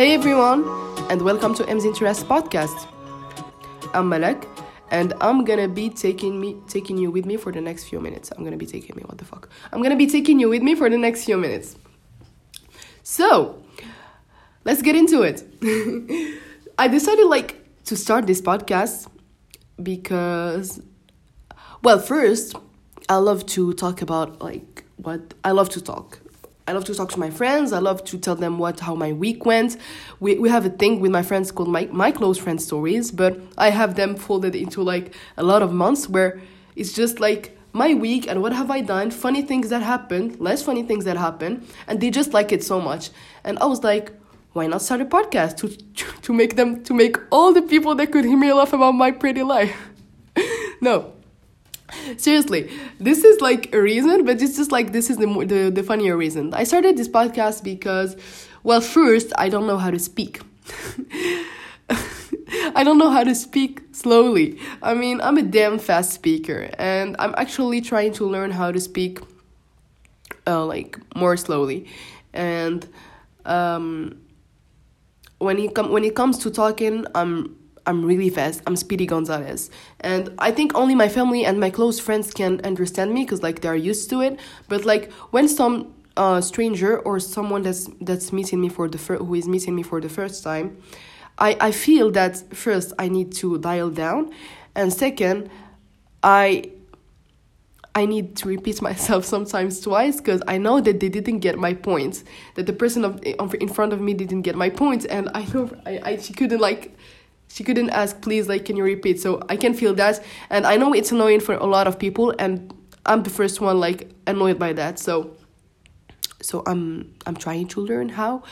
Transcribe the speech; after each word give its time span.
Hey 0.00 0.14
everyone, 0.14 0.64
and 1.10 1.20
welcome 1.20 1.54
to 1.56 1.68
M's 1.68 1.84
Interest 1.84 2.26
podcast. 2.26 2.88
I'm 3.92 4.08
Malak, 4.08 4.46
and 4.90 5.12
I'm 5.20 5.44
gonna 5.44 5.68
be 5.68 5.90
taking 5.90 6.40
me 6.40 6.56
taking 6.68 6.96
you 6.96 7.10
with 7.10 7.26
me 7.26 7.36
for 7.36 7.52
the 7.52 7.60
next 7.60 7.84
few 7.84 8.00
minutes. 8.00 8.32
I'm 8.32 8.42
gonna 8.42 8.56
be 8.56 8.64
taking 8.64 8.96
me 8.96 9.02
what 9.02 9.18
the 9.18 9.26
fuck? 9.26 9.50
I'm 9.70 9.82
gonna 9.82 9.98
be 9.98 10.06
taking 10.06 10.40
you 10.40 10.48
with 10.48 10.62
me 10.62 10.74
for 10.74 10.88
the 10.88 10.96
next 10.96 11.26
few 11.26 11.36
minutes. 11.36 11.76
So, 13.02 13.62
let's 14.64 14.80
get 14.80 14.96
into 14.96 15.20
it. 15.20 15.44
I 16.78 16.88
decided 16.88 17.26
like 17.26 17.62
to 17.84 17.94
start 17.94 18.26
this 18.26 18.40
podcast 18.40 19.06
because 19.82 20.80
well, 21.82 21.98
first, 21.98 22.56
I 23.10 23.16
love 23.16 23.44
to 23.48 23.74
talk 23.74 24.00
about 24.00 24.40
like 24.40 24.84
what 24.96 25.34
I 25.44 25.50
love 25.50 25.68
to 25.76 25.82
talk 25.82 26.19
I 26.70 26.72
love 26.72 26.84
to 26.84 26.94
talk 26.94 27.10
to 27.10 27.18
my 27.18 27.30
friends. 27.30 27.72
I 27.72 27.80
love 27.80 28.04
to 28.04 28.16
tell 28.16 28.36
them 28.36 28.56
what 28.56 28.78
how 28.78 28.94
my 28.94 29.12
week 29.12 29.44
went. 29.44 29.76
We 30.20 30.38
we 30.38 30.48
have 30.50 30.64
a 30.64 30.70
thing 30.70 31.00
with 31.00 31.10
my 31.10 31.24
friends 31.24 31.50
called 31.50 31.68
my 31.68 31.88
my 31.90 32.12
close 32.12 32.38
friend 32.38 32.62
stories, 32.62 33.10
but 33.10 33.40
I 33.58 33.70
have 33.70 33.96
them 33.96 34.14
folded 34.14 34.54
into 34.54 34.80
like 34.80 35.12
a 35.36 35.42
lot 35.42 35.62
of 35.62 35.72
months 35.72 36.08
where 36.08 36.40
it's 36.76 36.92
just 36.92 37.18
like 37.18 37.58
my 37.72 37.92
week 37.94 38.28
and 38.28 38.40
what 38.40 38.52
have 38.52 38.70
I 38.70 38.82
done, 38.82 39.10
funny 39.10 39.42
things 39.42 39.68
that 39.70 39.82
happened, 39.82 40.38
less 40.38 40.62
funny 40.62 40.84
things 40.84 41.04
that 41.06 41.16
happened, 41.16 41.66
and 41.88 42.00
they 42.00 42.08
just 42.08 42.32
like 42.32 42.52
it 42.52 42.62
so 42.62 42.80
much. 42.80 43.10
And 43.42 43.58
I 43.58 43.66
was 43.66 43.82
like, 43.82 44.12
why 44.52 44.68
not 44.68 44.80
start 44.80 45.00
a 45.00 45.04
podcast 45.04 45.56
to 45.58 45.66
to 46.22 46.32
make 46.32 46.54
them 46.54 46.84
to 46.84 46.94
make 46.94 47.16
all 47.32 47.52
the 47.52 47.62
people 47.62 47.96
that 47.96 48.12
could 48.12 48.24
hear 48.24 48.38
me 48.38 48.52
laugh 48.52 48.72
about 48.72 48.92
my 48.92 49.10
pretty 49.10 49.42
life? 49.42 49.74
no, 50.80 51.14
Seriously, 52.16 52.70
this 52.98 53.24
is 53.24 53.40
like 53.40 53.74
a 53.74 53.80
reason, 53.80 54.24
but 54.24 54.40
it's 54.40 54.56
just 54.56 54.72
like 54.72 54.92
this 54.92 55.10
is 55.10 55.16
the, 55.16 55.26
the 55.26 55.70
the 55.70 55.82
funnier 55.82 56.16
reason. 56.16 56.54
I 56.54 56.64
started 56.64 56.96
this 56.96 57.08
podcast 57.08 57.64
because, 57.64 58.16
well, 58.62 58.80
first 58.80 59.32
I 59.38 59.48
don't 59.48 59.66
know 59.66 59.78
how 59.78 59.90
to 59.90 59.98
speak. 59.98 60.40
I 62.74 62.82
don't 62.84 62.98
know 62.98 63.10
how 63.10 63.24
to 63.24 63.34
speak 63.34 63.82
slowly. 63.92 64.58
I 64.82 64.94
mean, 64.94 65.20
I'm 65.20 65.36
a 65.38 65.42
damn 65.42 65.78
fast 65.78 66.12
speaker, 66.12 66.70
and 66.78 67.16
I'm 67.18 67.34
actually 67.36 67.80
trying 67.80 68.12
to 68.14 68.24
learn 68.26 68.50
how 68.50 68.72
to 68.72 68.80
speak, 68.80 69.20
uh, 70.46 70.64
like 70.64 70.98
more 71.14 71.36
slowly, 71.36 71.86
and 72.32 72.86
um, 73.44 74.20
when 75.38 75.58
it 75.58 75.74
com- 75.74 75.90
when 75.90 76.04
it 76.04 76.14
comes 76.14 76.38
to 76.38 76.50
talking, 76.50 77.06
I'm 77.14 77.56
I'm 77.86 78.04
really 78.04 78.30
fast. 78.30 78.62
I'm 78.66 78.76
Speedy 78.76 79.06
Gonzalez. 79.06 79.70
And 80.00 80.34
I 80.38 80.50
think 80.50 80.74
only 80.74 80.94
my 80.94 81.08
family 81.08 81.44
and 81.44 81.58
my 81.58 81.70
close 81.70 81.98
friends 81.98 82.32
can 82.32 82.60
understand 82.62 83.12
me 83.12 83.24
because 83.24 83.42
like 83.42 83.60
they're 83.60 83.76
used 83.76 84.10
to 84.10 84.20
it. 84.20 84.38
But 84.68 84.84
like 84.84 85.12
when 85.30 85.48
some 85.48 85.94
uh, 86.16 86.40
stranger 86.40 86.98
or 86.98 87.18
someone 87.18 87.62
that's 87.62 87.88
that's 88.00 88.32
meeting 88.32 88.60
me 88.60 88.68
for 88.68 88.88
the 88.88 88.98
fir- 88.98 89.18
who 89.18 89.34
is 89.34 89.48
meeting 89.48 89.74
me 89.74 89.82
for 89.82 90.00
the 90.00 90.08
first 90.08 90.42
time, 90.44 90.76
I 91.38 91.56
I 91.60 91.70
feel 91.72 92.10
that 92.12 92.54
first 92.54 92.92
I 92.98 93.08
need 93.08 93.32
to 93.36 93.58
dial 93.58 93.90
down, 93.90 94.32
and 94.74 94.92
second, 94.92 95.48
I 96.22 96.70
I 97.94 98.06
need 98.06 98.36
to 98.36 98.48
repeat 98.48 98.82
myself 98.90 99.24
sometimes 99.24 99.80
twice 99.80 100.16
because 100.18 100.42
I 100.46 100.58
know 100.58 100.80
that 100.80 101.00
they 101.00 101.08
didn't 101.08 101.40
get 101.40 101.58
my 101.58 101.74
point, 101.74 102.22
that 102.54 102.66
the 102.66 102.72
person 102.72 103.04
of 103.04 103.20
in 103.24 103.68
front 103.68 103.92
of 103.92 104.00
me 104.00 104.14
didn't 104.14 104.42
get 104.42 104.56
my 104.56 104.68
points 104.68 105.06
point, 105.06 105.16
and 105.16 105.30
I 105.34 105.44
know 105.52 105.70
I, 105.86 106.00
I 106.04 106.16
she 106.16 106.32
couldn't 106.32 106.60
like 106.60 106.96
she 107.50 107.64
couldn't 107.64 107.90
ask 107.90 108.20
please 108.22 108.48
like 108.48 108.64
can 108.64 108.76
you 108.76 108.84
repeat? 108.84 109.20
So 109.20 109.42
i 109.48 109.56
can 109.56 109.74
feel 109.74 109.94
that. 109.94 110.22
And 110.48 110.66
i 110.66 110.76
know 110.76 110.92
it's 110.94 111.12
annoying 111.12 111.40
for 111.40 111.54
a 111.54 111.66
lot 111.66 111.86
of 111.86 111.98
people 111.98 112.34
and 112.38 112.72
i'm 113.06 113.22
the 113.22 113.30
first 113.30 113.60
one 113.60 113.78
like 113.80 114.10
annoyed 114.26 114.58
by 114.58 114.72
that. 114.74 114.98
So 114.98 115.36
so 116.40 116.62
i'm 116.66 117.12
i'm 117.26 117.36
trying 117.36 117.68
to 117.68 117.80
learn 117.80 118.08
how 118.10 118.42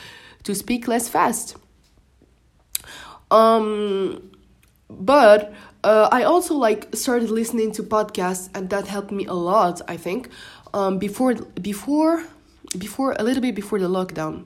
to 0.43 0.53
speak 0.53 0.87
less 0.87 1.07
fast. 1.07 1.57
Um 3.31 4.31
but 4.89 5.53
uh, 5.83 6.09
i 6.11 6.23
also 6.23 6.55
like 6.55 6.93
started 6.95 7.29
listening 7.29 7.71
to 7.71 7.83
podcasts 7.83 8.49
and 8.55 8.69
that 8.69 8.87
helped 8.87 9.11
me 9.11 9.25
a 9.25 9.33
lot 9.33 9.81
i 9.87 9.97
think. 9.97 10.29
Um 10.73 10.99
before 10.99 11.35
before 11.61 12.25
before 12.77 13.15
a 13.17 13.23
little 13.23 13.41
bit 13.41 13.55
before 13.55 13.79
the 13.79 13.87
lockdown 13.87 14.45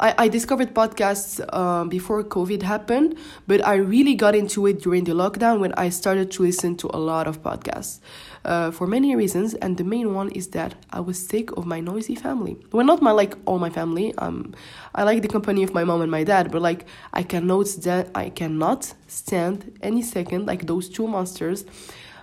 I, 0.00 0.14
I 0.16 0.28
discovered 0.28 0.72
podcasts 0.72 1.40
um, 1.54 1.90
before 1.90 2.24
COVID 2.24 2.62
happened, 2.62 3.18
but 3.46 3.64
I 3.66 3.74
really 3.74 4.14
got 4.14 4.34
into 4.34 4.66
it 4.66 4.80
during 4.80 5.04
the 5.04 5.12
lockdown 5.12 5.60
when 5.60 5.74
I 5.74 5.90
started 5.90 6.30
to 6.32 6.42
listen 6.42 6.76
to 6.78 6.90
a 6.94 6.96
lot 6.96 7.26
of 7.26 7.42
podcasts 7.42 8.00
uh, 8.46 8.70
for 8.70 8.86
many 8.86 9.14
reasons. 9.14 9.52
And 9.54 9.76
the 9.76 9.84
main 9.84 10.14
one 10.14 10.30
is 10.30 10.48
that 10.48 10.74
I 10.90 11.00
was 11.00 11.24
sick 11.24 11.52
of 11.52 11.66
my 11.66 11.80
noisy 11.80 12.14
family. 12.14 12.56
Well, 12.72 12.86
not 12.86 13.02
my 13.02 13.10
like 13.10 13.36
all 13.44 13.58
my 13.58 13.68
family. 13.68 14.14
Um, 14.16 14.54
I 14.94 15.02
like 15.02 15.20
the 15.20 15.28
company 15.28 15.62
of 15.62 15.74
my 15.74 15.84
mom 15.84 16.00
and 16.00 16.10
my 16.10 16.24
dad, 16.24 16.50
but 16.50 16.62
like 16.62 16.86
I 17.12 17.22
cannot 17.22 17.68
stand, 17.68 18.10
I 18.14 18.30
cannot 18.30 18.94
stand 19.06 19.78
any 19.82 20.00
second 20.00 20.46
like 20.46 20.66
those 20.66 20.88
two 20.88 21.06
monsters, 21.06 21.66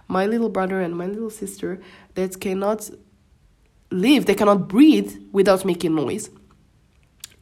my 0.07 0.25
little 0.25 0.49
brother 0.49 0.81
and 0.81 0.97
my 0.97 1.05
little 1.05 1.29
sister, 1.29 1.79
that 2.15 2.39
cannot 2.41 2.89
live, 3.91 4.25
they 4.25 4.35
cannot 4.35 4.67
breathe 4.67 5.15
without 5.31 5.63
making 5.63 5.93
noise 5.93 6.31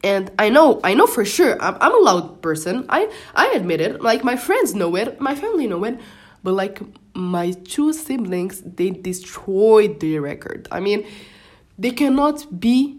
and 0.02 0.30
i 0.38 0.48
know 0.48 0.80
i 0.84 0.94
know 0.94 1.06
for 1.06 1.24
sure 1.24 1.60
i'm, 1.62 1.76
I'm 1.80 1.94
a 1.94 1.98
loud 1.98 2.42
person. 2.42 2.86
I 2.88 3.10
i 3.34 3.48
admit 3.48 3.80
it. 3.80 4.00
Like 4.02 4.24
my 4.24 4.36
friends 4.36 4.74
know 4.74 4.94
it. 4.96 5.20
My 5.20 5.34
family 5.34 5.66
know 5.66 5.82
it. 5.84 5.98
But 6.42 6.52
like 6.52 6.80
my 7.14 7.52
two 7.52 7.92
siblings 7.92 8.62
they 8.62 8.90
destroyed 8.90 10.00
the 10.00 10.18
record. 10.18 10.68
I 10.70 10.80
mean 10.80 11.06
they 11.78 11.90
cannot 11.90 12.60
be 12.60 12.98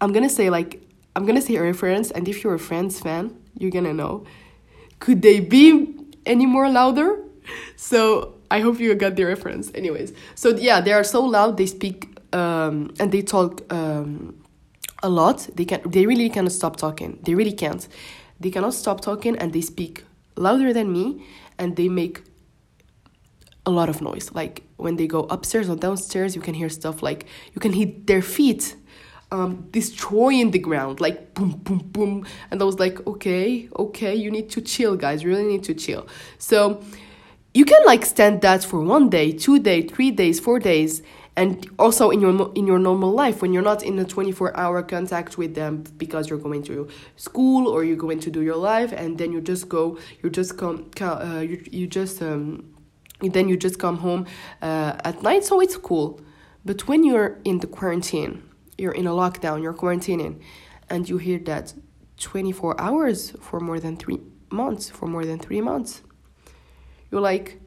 i'm 0.00 0.12
gonna 0.12 0.30
say 0.30 0.48
like 0.48 0.80
i'm 1.16 1.26
gonna 1.26 1.42
say 1.42 1.56
a 1.56 1.62
reference 1.62 2.10
and 2.10 2.28
if 2.28 2.42
you're 2.44 2.54
a 2.54 2.58
friends 2.58 3.00
fan 3.00 3.36
you're 3.58 3.70
gonna 3.70 3.94
know. 3.94 4.24
Could 5.00 5.22
they 5.22 5.40
be 5.40 5.94
any 6.26 6.46
more 6.46 6.68
louder? 6.70 7.18
So 7.76 8.34
i 8.50 8.60
hope 8.60 8.78
you 8.78 8.94
got 8.94 9.16
the 9.16 9.24
reference. 9.24 9.72
Anyways 9.74 10.12
so 10.34 10.50
yeah 10.50 10.80
they 10.80 10.92
are 10.92 11.04
so 11.04 11.20
loud 11.22 11.56
they 11.56 11.66
speak 11.66 12.14
um, 12.32 12.92
and 13.00 13.10
they 13.10 13.22
talk 13.22 13.62
um, 13.72 14.34
a 15.02 15.08
lot. 15.08 15.48
They 15.54 15.64
can 15.64 15.80
they 15.84 16.06
really 16.06 16.28
cannot 16.30 16.52
stop 16.52 16.76
talking. 16.76 17.18
They 17.22 17.34
really 17.34 17.52
can't. 17.52 17.86
They 18.40 18.50
cannot 18.50 18.74
stop 18.74 19.00
talking 19.00 19.36
and 19.36 19.52
they 19.52 19.60
speak 19.60 20.04
louder 20.36 20.72
than 20.72 20.92
me 20.92 21.26
and 21.58 21.76
they 21.76 21.88
make 21.88 22.22
a 23.66 23.70
lot 23.70 23.88
of 23.88 24.00
noise. 24.00 24.32
Like 24.32 24.62
when 24.76 24.96
they 24.96 25.06
go 25.06 25.24
upstairs 25.24 25.68
or 25.68 25.76
downstairs, 25.76 26.34
you 26.34 26.42
can 26.42 26.54
hear 26.54 26.68
stuff 26.68 27.02
like 27.02 27.26
you 27.54 27.60
can 27.60 27.72
hear 27.72 27.92
their 28.04 28.22
feet 28.22 28.76
um, 29.30 29.68
destroying 29.70 30.50
the 30.52 30.58
ground, 30.58 31.00
like 31.00 31.34
boom, 31.34 31.50
boom, 31.50 31.78
boom. 31.78 32.26
And 32.50 32.62
I 32.62 32.64
was 32.64 32.78
like, 32.78 33.06
okay, 33.06 33.68
okay, 33.76 34.14
you 34.14 34.30
need 34.30 34.50
to 34.50 34.60
chill, 34.60 34.96
guys. 34.96 35.22
You 35.22 35.28
really 35.30 35.44
need 35.44 35.64
to 35.64 35.74
chill. 35.74 36.06
So 36.38 36.82
you 37.54 37.64
can 37.64 37.82
like 37.86 38.06
stand 38.06 38.40
that 38.42 38.64
for 38.64 38.80
one 38.80 39.10
day, 39.10 39.32
two 39.32 39.58
days, 39.58 39.90
three 39.90 40.10
days, 40.10 40.40
four 40.40 40.58
days, 40.58 41.02
and 41.38 41.70
also 41.78 42.10
in 42.10 42.20
your 42.20 42.50
in 42.56 42.66
your 42.66 42.80
normal 42.80 43.12
life 43.12 43.40
when 43.42 43.52
you're 43.52 43.68
not 43.72 43.84
in 43.84 43.96
a 44.00 44.04
24 44.04 44.56
hour 44.56 44.82
contact 44.82 45.38
with 45.38 45.54
them 45.54 45.84
because 45.96 46.28
you're 46.28 46.44
going 46.48 46.64
to 46.64 46.88
school 47.16 47.68
or 47.68 47.84
you're 47.84 48.02
going 48.06 48.18
to 48.18 48.30
do 48.30 48.42
your 48.42 48.56
life 48.56 48.92
and 48.92 49.18
then 49.18 49.30
you 49.32 49.40
just 49.40 49.68
go 49.68 49.96
you 50.20 50.28
just 50.28 50.58
come 50.58 50.90
uh, 51.00 51.38
you, 51.38 51.62
you 51.70 51.86
just 51.86 52.20
um, 52.22 52.74
then 53.20 53.48
you 53.48 53.56
just 53.56 53.78
come 53.78 53.98
home 53.98 54.26
uh, 54.62 54.96
at 55.04 55.22
night 55.22 55.44
so 55.44 55.60
it's 55.60 55.76
cool. 55.76 56.20
But 56.64 56.86
when 56.88 57.04
you're 57.04 57.38
in 57.44 57.60
the 57.60 57.68
quarantine 57.68 58.42
you're 58.76 58.96
in 59.00 59.06
a 59.06 59.12
lockdown 59.12 59.62
you're 59.62 59.74
quarantining 59.74 60.42
and 60.90 61.08
you 61.08 61.18
hear 61.18 61.38
that 61.50 61.72
24 62.18 62.80
hours 62.80 63.30
for 63.40 63.60
more 63.60 63.78
than 63.78 63.96
3 63.96 64.18
months 64.50 64.90
for 64.90 65.06
more 65.06 65.24
than 65.24 65.38
3 65.38 65.60
months 65.60 66.02
you're 67.10 67.20
like 67.20 67.60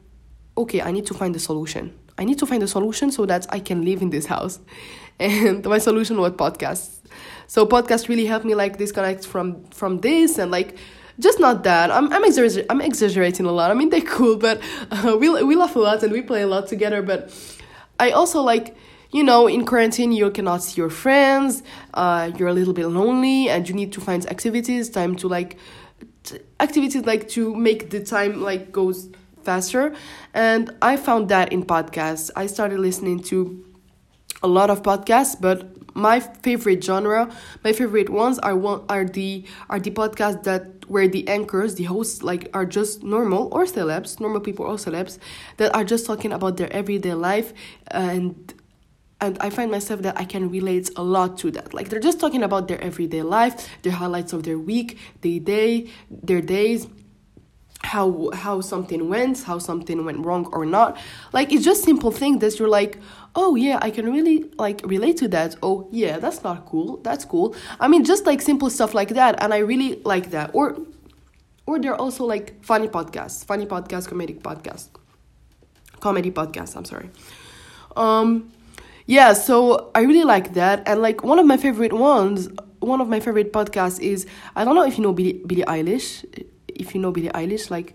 okay 0.58 0.82
i 0.82 0.90
need 0.90 1.06
to 1.06 1.14
find 1.14 1.34
a 1.34 1.38
solution 1.38 1.98
I 2.22 2.24
need 2.24 2.38
to 2.38 2.46
find 2.46 2.62
a 2.62 2.68
solution 2.68 3.10
so 3.10 3.26
that 3.26 3.46
I 3.50 3.58
can 3.58 3.84
live 3.84 4.00
in 4.00 4.10
this 4.10 4.26
house. 4.26 4.60
And 5.20 5.64
my 5.64 5.78
solution 5.78 6.20
was 6.20 6.32
podcasts. 6.32 7.00
So 7.46 7.66
podcasts 7.66 8.08
really 8.08 8.26
helped 8.26 8.46
me 8.46 8.54
like 8.54 8.78
disconnect 8.78 9.26
from 9.26 9.64
from 9.70 10.00
this 10.00 10.38
and 10.38 10.50
like 10.50 10.78
just 11.18 11.38
not 11.38 11.64
that. 11.64 11.90
I'm 11.90 12.12
I'm, 12.12 12.24
I'm 12.70 12.80
exaggerating 12.80 13.46
a 13.46 13.52
lot. 13.52 13.70
I 13.70 13.74
mean 13.74 13.90
they're 13.90 14.10
cool, 14.16 14.36
but 14.36 14.60
uh, 14.90 15.16
we 15.20 15.28
we 15.50 15.54
laugh 15.56 15.76
a 15.76 15.80
lot 15.80 16.02
and 16.02 16.12
we 16.12 16.22
play 16.22 16.42
a 16.42 16.46
lot 16.46 16.66
together. 16.66 17.02
But 17.02 17.20
I 18.00 18.10
also 18.12 18.40
like 18.40 18.74
you 19.10 19.22
know 19.22 19.48
in 19.48 19.66
quarantine 19.66 20.12
you 20.12 20.30
cannot 20.30 20.62
see 20.62 20.80
your 20.80 20.90
friends. 20.90 21.62
Uh, 21.92 22.30
you're 22.36 22.52
a 22.54 22.54
little 22.54 22.74
bit 22.80 22.86
lonely 22.86 23.48
and 23.48 23.68
you 23.68 23.74
need 23.74 23.92
to 23.92 24.00
find 24.00 24.24
activities, 24.26 24.88
time 24.88 25.14
to 25.16 25.28
like 25.28 25.58
t- 26.22 26.40
activities 26.58 27.04
like 27.04 27.28
to 27.36 27.54
make 27.54 27.90
the 27.90 28.00
time 28.00 28.42
like 28.42 28.72
goes 28.72 29.10
faster. 29.44 29.94
And 30.34 30.74
I 30.80 30.96
found 30.96 31.28
that 31.28 31.52
in 31.52 31.64
podcasts. 31.64 32.30
I 32.36 32.46
started 32.46 32.78
listening 32.78 33.22
to 33.24 33.64
a 34.42 34.48
lot 34.48 34.70
of 34.70 34.82
podcasts, 34.82 35.40
but 35.40 35.68
my 35.94 36.20
favorite 36.20 36.82
genre, 36.82 37.30
my 37.62 37.72
favorite 37.72 38.08
ones 38.08 38.38
are 38.38 38.56
one 38.56 38.82
are 38.88 39.04
the 39.04 39.44
are 39.68 39.78
the 39.78 39.90
podcasts 39.90 40.42
that 40.44 40.88
where 40.88 41.06
the 41.06 41.26
anchors, 41.28 41.74
the 41.74 41.84
hosts 41.84 42.22
like 42.22 42.48
are 42.54 42.66
just 42.66 43.02
normal 43.02 43.48
or 43.52 43.64
celebs, 43.64 44.18
normal 44.20 44.40
people 44.40 44.64
or 44.64 44.76
celebs 44.76 45.18
that 45.58 45.74
are 45.74 45.84
just 45.84 46.06
talking 46.06 46.32
about 46.32 46.56
their 46.56 46.72
everyday 46.72 47.14
life 47.14 47.52
and 47.88 48.54
and 49.20 49.38
I 49.38 49.50
find 49.50 49.70
myself 49.70 50.02
that 50.02 50.18
I 50.18 50.24
can 50.24 50.50
relate 50.50 50.90
a 50.96 51.02
lot 51.04 51.38
to 51.38 51.52
that. 51.52 51.72
Like 51.72 51.90
they're 51.90 52.00
just 52.00 52.18
talking 52.18 52.42
about 52.42 52.66
their 52.66 52.80
everyday 52.80 53.22
life, 53.22 53.68
their 53.82 53.92
highlights 53.92 54.32
of 54.32 54.42
their 54.42 54.58
week, 54.58 54.98
their 55.20 55.38
day, 55.38 55.88
their 56.10 56.40
days, 56.40 56.88
how 57.84 58.30
how 58.32 58.60
something 58.60 59.08
went, 59.08 59.42
how 59.42 59.58
something 59.58 60.04
went 60.04 60.24
wrong 60.24 60.46
or 60.52 60.64
not. 60.64 60.96
Like 61.32 61.52
it's 61.52 61.64
just 61.64 61.84
simple 61.84 62.10
thing 62.10 62.38
that 62.38 62.58
you're 62.58 62.68
like, 62.68 62.98
oh 63.34 63.54
yeah, 63.54 63.78
I 63.82 63.90
can 63.90 64.10
really 64.10 64.50
like 64.58 64.80
relate 64.84 65.16
to 65.18 65.28
that. 65.28 65.56
Oh 65.62 65.88
yeah, 65.90 66.18
that's 66.18 66.42
not 66.42 66.66
cool. 66.66 66.98
That's 66.98 67.24
cool. 67.24 67.54
I 67.80 67.88
mean, 67.88 68.04
just 68.04 68.26
like 68.26 68.40
simple 68.40 68.70
stuff 68.70 68.94
like 68.94 69.10
that, 69.10 69.42
and 69.42 69.52
I 69.52 69.58
really 69.58 70.00
like 70.04 70.30
that. 70.30 70.50
Or 70.54 70.76
or 71.66 71.78
they're 71.78 72.00
also 72.00 72.24
like 72.24 72.62
funny 72.64 72.88
podcasts, 72.88 73.44
funny 73.44 73.66
podcast, 73.66 74.08
comedic 74.08 74.40
podcast, 74.42 74.88
comedy 76.00 76.30
podcast. 76.30 76.76
I'm 76.76 76.84
sorry. 76.84 77.10
Um, 77.96 78.52
yeah, 79.06 79.32
so 79.32 79.90
I 79.94 80.00
really 80.02 80.24
like 80.24 80.54
that, 80.54 80.82
and 80.86 81.02
like 81.02 81.24
one 81.24 81.38
of 81.38 81.46
my 81.46 81.56
favorite 81.56 81.92
ones, 81.92 82.48
one 82.78 83.00
of 83.00 83.08
my 83.08 83.20
favorite 83.20 83.52
podcasts 83.52 84.00
is 84.00 84.26
I 84.56 84.64
don't 84.64 84.74
know 84.74 84.84
if 84.84 84.96
you 84.96 85.02
know 85.02 85.12
Billie, 85.12 85.42
Billie 85.44 85.64
Eilish, 85.64 86.24
if 86.76 86.94
you 86.94 87.00
know 87.00 87.12
Billie 87.12 87.28
Eilish, 87.28 87.70
like 87.70 87.94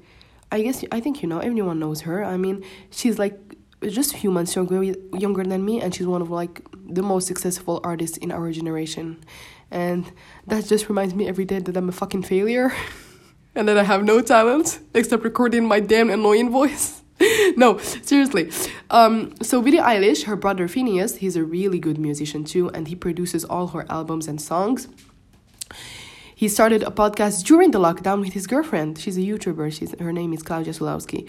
I 0.52 0.62
guess 0.62 0.84
I 0.92 1.00
think 1.00 1.22
you 1.22 1.30
know 1.30 1.40
everyone 1.40 1.80
knows 1.80 2.02
her. 2.02 2.24
I 2.24 2.38
mean, 2.38 2.64
she's 2.90 3.20
like 3.20 3.38
just 3.82 4.14
a 4.14 4.18
few 4.18 4.32
months 4.32 4.56
younger 4.56 4.84
younger 5.18 5.44
than 5.44 5.64
me, 5.66 5.82
and 5.82 5.94
she's 5.94 6.08
one 6.08 6.22
of 6.22 6.30
like 6.30 6.62
the 6.88 7.04
most 7.04 7.28
successful 7.28 7.80
artists 7.84 8.18
in 8.18 8.32
our 8.32 8.52
generation, 8.52 9.24
and 9.72 10.12
that 10.48 10.66
just 10.66 10.90
reminds 10.90 11.14
me 11.14 11.28
every 11.28 11.46
day 11.46 11.60
that 11.60 11.76
I'm 11.76 11.90
a 11.90 11.92
fucking 11.92 12.24
failure. 12.24 12.74
and 13.58 13.68
that 13.68 13.78
I 13.78 13.84
have 13.84 14.04
no 14.04 14.22
talent 14.22 14.80
except 14.94 15.24
recording 15.24 15.66
my 15.68 15.80
damn 15.80 16.12
annoying 16.12 16.52
voice. 16.52 17.02
no, 17.58 17.80
seriously. 17.80 18.52
Um, 18.92 19.34
so 19.42 19.64
Billie 19.64 19.80
Eilish, 19.80 20.26
her 20.26 20.36
brother 20.36 20.68
Finneas, 20.68 21.18
he's 21.18 21.36
a 21.36 21.44
really 21.44 21.80
good 21.80 21.98
musician 21.98 22.44
too, 22.44 22.70
and 22.70 22.88
he 22.88 22.96
produces 22.96 23.44
all 23.44 23.68
her 23.68 23.86
albums 23.90 24.28
and 24.28 24.40
songs. 24.40 24.88
He 26.38 26.48
started 26.48 26.84
a 26.84 26.92
podcast 26.92 27.46
during 27.46 27.72
the 27.72 27.80
lockdown 27.80 28.20
with 28.20 28.34
his 28.34 28.46
girlfriend. 28.46 29.00
She's 29.00 29.18
a 29.18 29.22
YouTuber. 29.22 29.74
She's 29.74 30.00
her 30.00 30.14
name 30.14 30.34
is 30.34 30.44
Claudia 30.44 30.72
Sulewski, 30.72 31.28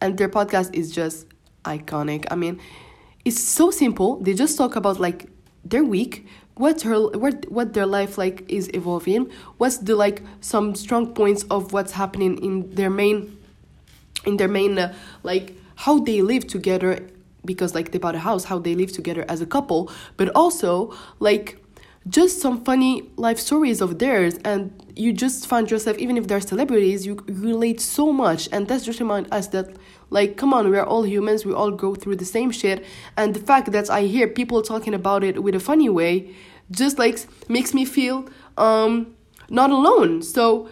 and 0.00 0.16
their 0.16 0.28
podcast 0.28 0.72
is 0.72 0.92
just 0.92 1.26
iconic. 1.64 2.24
I 2.30 2.36
mean, 2.36 2.60
it's 3.24 3.42
so 3.42 3.72
simple. 3.72 4.20
They 4.20 4.32
just 4.32 4.56
talk 4.56 4.76
about 4.76 5.00
like 5.00 5.26
their 5.64 5.82
week, 5.82 6.28
what 6.54 6.82
her 6.82 7.08
what 7.18 7.50
what 7.50 7.72
their 7.72 7.84
life 7.84 8.16
like 8.16 8.44
is 8.48 8.70
evolving 8.74 9.28
what's 9.58 9.78
the 9.78 9.96
like 9.96 10.22
some 10.40 10.76
strong 10.76 11.12
points 11.12 11.42
of 11.50 11.72
what's 11.72 11.90
happening 11.90 12.38
in 12.38 12.72
their 12.76 12.90
main 12.90 13.36
in 14.24 14.36
their 14.36 14.46
main 14.46 14.78
uh, 14.78 14.94
like 15.24 15.52
how 15.74 15.98
they 15.98 16.22
live 16.22 16.46
together 16.46 17.04
because 17.44 17.74
like 17.74 17.90
they 17.90 17.98
bought 17.98 18.14
a 18.14 18.20
house 18.20 18.44
how 18.44 18.58
they 18.60 18.76
live 18.76 18.92
together 18.92 19.24
as 19.28 19.40
a 19.40 19.46
couple 19.46 19.90
but 20.16 20.28
also 20.36 20.94
like 21.18 21.58
just 22.08 22.40
some 22.40 22.62
funny 22.64 23.10
life 23.16 23.38
stories 23.38 23.80
of 23.80 23.98
theirs 23.98 24.38
and 24.44 24.70
you 24.94 25.12
just 25.12 25.46
find 25.46 25.70
yourself 25.70 25.96
even 25.98 26.16
if 26.16 26.26
they're 26.26 26.40
celebrities 26.40 27.06
you 27.06 27.14
relate 27.28 27.80
so 27.80 28.12
much. 28.12 28.48
And 28.52 28.68
that's 28.68 28.84
just 28.84 29.00
remind 29.00 29.32
us 29.32 29.48
that 29.48 29.74
like 30.10 30.36
come 30.36 30.52
on 30.52 30.70
we're 30.70 30.84
all 30.84 31.04
humans 31.06 31.46
we 31.46 31.52
all 31.52 31.70
go 31.70 31.94
through 31.94 32.16
the 32.16 32.24
same 32.24 32.50
shit. 32.50 32.84
And 33.16 33.34
the 33.34 33.40
fact 33.40 33.72
that 33.72 33.88
i 33.90 34.02
hear 34.02 34.28
people 34.28 34.60
talking 34.62 34.94
about 34.94 35.24
it 35.24 35.42
with 35.42 35.54
a 35.54 35.60
funny 35.60 35.88
way 35.88 36.34
just 36.70 36.98
like 36.98 37.18
makes 37.48 37.72
me 37.72 37.84
feel 37.84 38.28
um 38.58 39.14
not 39.48 39.70
alone. 39.70 40.22
So 40.22 40.68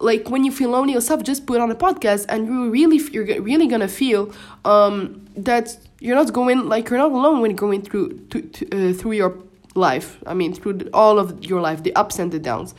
like 0.00 0.30
when 0.30 0.44
you 0.44 0.52
feel 0.52 0.70
lonely 0.70 0.94
yourself 0.94 1.22
just 1.22 1.46
put 1.46 1.60
on 1.60 1.70
a 1.70 1.74
podcast 1.74 2.26
and 2.28 2.46
you 2.46 2.70
really 2.70 2.98
you're 3.12 3.42
really 3.42 3.66
gonna 3.66 3.88
feel 3.88 4.32
um 4.64 5.26
that 5.36 5.76
you're 6.00 6.16
not 6.16 6.32
going 6.32 6.68
like 6.68 6.88
you're 6.90 6.98
not 6.98 7.12
alone 7.12 7.40
when 7.40 7.50
you're 7.50 7.58
going 7.58 7.82
through 7.82 8.18
to, 8.30 8.40
to, 8.40 8.90
uh, 8.90 8.94
through 8.94 9.12
your 9.12 9.36
life. 9.74 10.18
I 10.26 10.34
mean, 10.34 10.54
through 10.54 10.80
all 10.92 11.18
of 11.18 11.44
your 11.44 11.60
life, 11.60 11.82
the 11.82 11.94
ups 11.94 12.18
and 12.18 12.32
the 12.32 12.38
downs. 12.38 12.74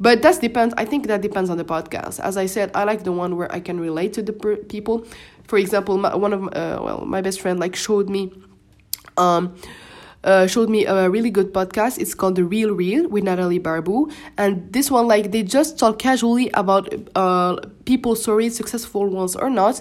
But 0.00 0.22
that 0.22 0.40
depends. 0.40 0.74
I 0.76 0.84
think 0.84 1.06
that 1.06 1.22
depends 1.22 1.50
on 1.50 1.56
the 1.56 1.64
podcast. 1.64 2.18
As 2.20 2.36
I 2.36 2.46
said, 2.46 2.70
I 2.74 2.84
like 2.84 3.04
the 3.04 3.12
one 3.12 3.36
where 3.36 3.50
I 3.52 3.60
can 3.60 3.78
relate 3.78 4.12
to 4.14 4.22
the 4.22 4.32
per- 4.32 4.56
people. 4.56 5.06
For 5.46 5.58
example, 5.58 5.98
my, 5.98 6.14
one 6.14 6.32
of 6.32 6.42
uh, 6.48 6.80
well, 6.82 7.04
my 7.06 7.20
best 7.20 7.40
friend 7.40 7.60
like 7.60 7.76
showed 7.76 8.08
me, 8.08 8.32
um, 9.16 9.54
uh, 10.24 10.46
showed 10.46 10.68
me 10.68 10.86
a 10.86 11.08
really 11.08 11.30
good 11.30 11.52
podcast. 11.52 11.98
It's 11.98 12.14
called 12.14 12.34
The 12.34 12.44
Real 12.44 12.74
Real 12.74 13.08
with 13.08 13.24
Natalie 13.24 13.60
Barbu, 13.60 14.12
and 14.36 14.72
this 14.72 14.90
one 14.90 15.06
like 15.06 15.30
they 15.30 15.42
just 15.42 15.78
talk 15.78 15.98
casually 15.98 16.50
about 16.54 16.92
uh 17.14 17.56
people's 17.84 18.22
stories, 18.22 18.56
successful 18.56 19.06
ones 19.06 19.36
or 19.36 19.50
not, 19.50 19.80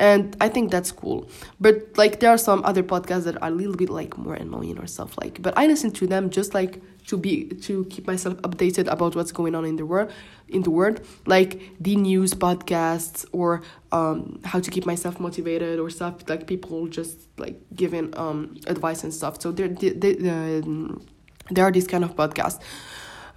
and 0.00 0.34
I 0.40 0.48
think 0.48 0.70
that's 0.70 0.90
cool. 0.90 1.28
But 1.60 1.96
like 1.96 2.20
there 2.20 2.30
are 2.30 2.38
some 2.38 2.64
other 2.64 2.82
podcasts 2.82 3.24
that 3.24 3.40
are 3.42 3.48
a 3.48 3.52
little 3.52 3.76
bit 3.76 3.90
like 3.90 4.16
more 4.16 4.34
annoying 4.34 4.78
or 4.78 4.86
stuff 4.86 5.16
like. 5.20 5.42
But 5.42 5.56
I 5.56 5.66
listen 5.66 5.90
to 5.92 6.06
them 6.06 6.30
just 6.30 6.54
like 6.54 6.82
to 7.06 7.16
be 7.16 7.44
to 7.66 7.84
keep 7.86 8.06
myself 8.06 8.34
updated 8.38 8.90
about 8.90 9.14
what's 9.14 9.32
going 9.32 9.54
on 9.54 9.64
in 9.64 9.76
the 9.76 9.84
world 9.84 10.10
in 10.48 10.62
the 10.62 10.70
world 10.70 11.00
like 11.26 11.60
the 11.80 11.96
news 11.96 12.34
podcasts 12.34 13.24
or 13.32 13.62
um 13.92 14.40
how 14.44 14.60
to 14.60 14.70
keep 14.70 14.86
myself 14.86 15.18
motivated 15.18 15.78
or 15.78 15.90
stuff 15.90 16.28
like 16.28 16.46
people 16.46 16.86
just 16.88 17.16
like 17.38 17.56
giving 17.74 18.16
um 18.18 18.56
advice 18.66 19.02
and 19.02 19.14
stuff 19.14 19.40
so 19.40 19.50
there 19.50 19.68
there, 19.68 19.94
there, 19.94 20.62
there 21.50 21.64
are 21.64 21.72
these 21.72 21.86
kind 21.86 22.04
of 22.04 22.14
podcasts 22.14 22.60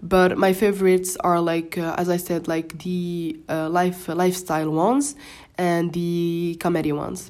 but 0.02 0.38
my 0.38 0.52
favorites 0.52 1.16
are 1.22 1.40
like 1.40 1.78
uh, 1.78 1.96
as 1.98 2.10
i 2.10 2.18
said 2.18 2.48
like 2.48 2.78
the 2.80 3.40
uh, 3.48 3.70
life 3.70 4.10
uh, 4.10 4.16
lifestyle 4.16 4.70
ones 4.70 5.16
and 5.58 5.94
the 5.94 6.58
comedy 6.60 6.92
ones 6.92 7.30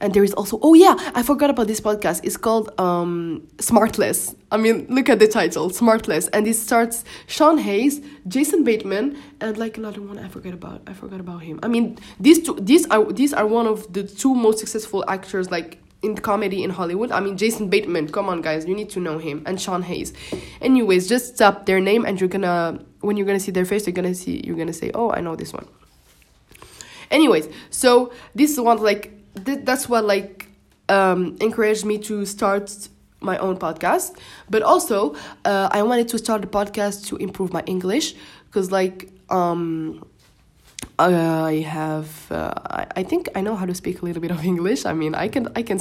and 0.00 0.12
there 0.12 0.24
is 0.24 0.32
also 0.34 0.58
oh 0.62 0.74
yeah 0.74 0.94
i 1.14 1.22
forgot 1.22 1.50
about 1.50 1.66
this 1.66 1.80
podcast 1.80 2.20
it's 2.24 2.36
called 2.36 2.70
um 2.78 3.46
smartless 3.56 4.34
i 4.50 4.56
mean 4.56 4.86
look 4.88 5.08
at 5.08 5.18
the 5.18 5.26
title 5.26 5.70
smartless 5.70 6.28
and 6.32 6.46
it 6.46 6.54
starts 6.54 7.04
sean 7.26 7.58
hayes 7.58 8.00
jason 8.28 8.64
bateman 8.64 9.16
and 9.40 9.56
like 9.56 9.78
another 9.78 10.02
one 10.02 10.18
i 10.18 10.28
forgot 10.28 10.52
about 10.52 10.82
i 10.86 10.92
forgot 10.92 11.20
about 11.20 11.38
him 11.38 11.58
i 11.62 11.68
mean 11.68 11.98
these 12.20 12.40
two 12.42 12.54
these 12.60 12.86
are 12.86 13.10
these 13.12 13.32
are 13.32 13.46
one 13.46 13.66
of 13.66 13.90
the 13.92 14.02
two 14.02 14.34
most 14.34 14.58
successful 14.58 15.04
actors 15.08 15.50
like 15.50 15.78
in 16.02 16.14
comedy 16.14 16.62
in 16.62 16.68
Hollywood. 16.68 17.10
I 17.10 17.20
mean, 17.20 17.38
Jason 17.38 17.70
Bateman, 17.70 18.08
come 18.08 18.28
on, 18.28 18.42
guys, 18.42 18.66
you 18.66 18.74
need 18.74 18.90
to 18.90 19.00
know 19.00 19.16
him, 19.16 19.42
and 19.46 19.58
Sean 19.58 19.80
Hayes. 19.80 20.12
Anyways, 20.60 21.08
just 21.08 21.38
tap 21.38 21.64
their 21.64 21.80
name, 21.80 22.04
and 22.04 22.20
you're 22.20 22.28
gonna 22.28 22.78
when 23.00 23.16
you're 23.16 23.24
gonna 23.26 23.40
see 23.40 23.52
their 23.52 23.64
face, 23.64 23.86
you're 23.86 23.94
gonna 23.94 24.14
see 24.14 24.42
you're 24.44 24.56
gonna 24.56 24.74
say, 24.74 24.90
oh, 24.94 25.10
I 25.12 25.22
know 25.22 25.34
this 25.34 25.54
one. 25.54 25.66
Anyways, 27.14 27.48
so 27.70 28.12
this 28.34 28.58
one 28.58 28.78
like 28.82 29.04
th- 29.44 29.60
that's 29.64 29.88
what 29.88 30.04
like 30.04 30.48
um, 30.88 31.36
encouraged 31.40 31.84
me 31.84 31.98
to 31.98 32.26
start 32.26 32.88
my 33.20 33.38
own 33.38 33.56
podcast. 33.56 34.18
But 34.50 34.62
also 34.62 35.14
uh, 35.44 35.68
i 35.72 35.82
wanted 35.82 36.08
to 36.08 36.18
start 36.18 36.44
a 36.44 36.46
podcast 36.58 37.06
to 37.08 37.16
improve 37.26 37.50
my 37.58 37.62
english 37.74 38.14
because 38.46 38.70
like 38.80 38.98
um 39.30 40.02
I 40.98 41.64
have. 41.66 42.30
Uh, 42.30 42.52
I 42.94 43.02
think 43.02 43.28
I 43.34 43.40
know 43.40 43.56
how 43.56 43.66
to 43.66 43.74
speak 43.74 44.02
a 44.02 44.04
little 44.04 44.22
bit 44.22 44.30
of 44.30 44.44
English. 44.44 44.86
I 44.86 44.92
mean, 44.92 45.14
I 45.14 45.26
can. 45.26 45.48
I 45.56 45.62
can. 45.62 45.80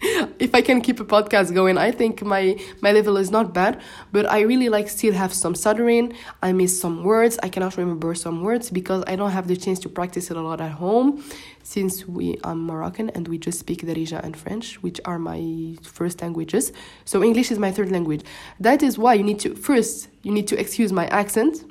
if 0.40 0.52
I 0.52 0.62
can 0.62 0.80
keep 0.80 0.98
a 0.98 1.04
podcast 1.04 1.54
going, 1.54 1.78
I 1.78 1.92
think 1.92 2.22
my 2.22 2.58
my 2.80 2.90
level 2.90 3.16
is 3.18 3.30
not 3.30 3.54
bad. 3.54 3.80
But 4.10 4.28
I 4.28 4.40
really 4.40 4.68
like 4.68 4.88
still 4.88 5.12
have 5.12 5.32
some 5.32 5.54
stuttering. 5.54 6.12
I 6.42 6.52
miss 6.52 6.80
some 6.80 7.04
words. 7.04 7.38
I 7.40 7.48
cannot 7.48 7.76
remember 7.76 8.14
some 8.16 8.42
words 8.42 8.68
because 8.70 9.04
I 9.06 9.14
don't 9.14 9.30
have 9.30 9.46
the 9.46 9.56
chance 9.56 9.78
to 9.80 9.88
practice 9.88 10.28
it 10.28 10.36
a 10.36 10.40
lot 10.40 10.60
at 10.60 10.72
home. 10.72 11.22
Since 11.62 12.08
we 12.08 12.38
are 12.42 12.54
Moroccan 12.56 13.10
and 13.10 13.28
we 13.28 13.38
just 13.38 13.60
speak 13.60 13.82
Darija 13.82 14.24
and 14.24 14.36
French, 14.36 14.82
which 14.82 15.00
are 15.04 15.20
my 15.20 15.76
first 15.82 16.20
languages. 16.20 16.72
So 17.04 17.22
English 17.22 17.52
is 17.52 17.60
my 17.60 17.70
third 17.70 17.92
language. 17.92 18.22
That 18.58 18.82
is 18.82 18.98
why 18.98 19.14
you 19.14 19.22
need 19.22 19.38
to 19.40 19.54
first 19.54 20.08
you 20.22 20.32
need 20.32 20.48
to 20.48 20.58
excuse 20.58 20.92
my 20.92 21.06
accent 21.08 21.64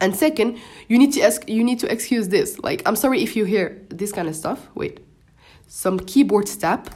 and 0.00 0.14
second, 0.14 0.58
you 0.88 0.98
need 0.98 1.12
to 1.14 1.22
ask 1.22 1.48
you 1.48 1.64
need 1.64 1.80
to 1.80 1.90
excuse 1.90 2.28
this. 2.28 2.58
Like, 2.60 2.82
I'm 2.86 2.96
sorry 2.96 3.22
if 3.22 3.36
you 3.36 3.44
hear 3.44 3.80
this 3.88 4.12
kind 4.12 4.28
of 4.28 4.36
stuff. 4.36 4.68
Wait. 4.74 5.00
Some 5.66 5.98
keyboard 5.98 6.48
step. 6.48 6.90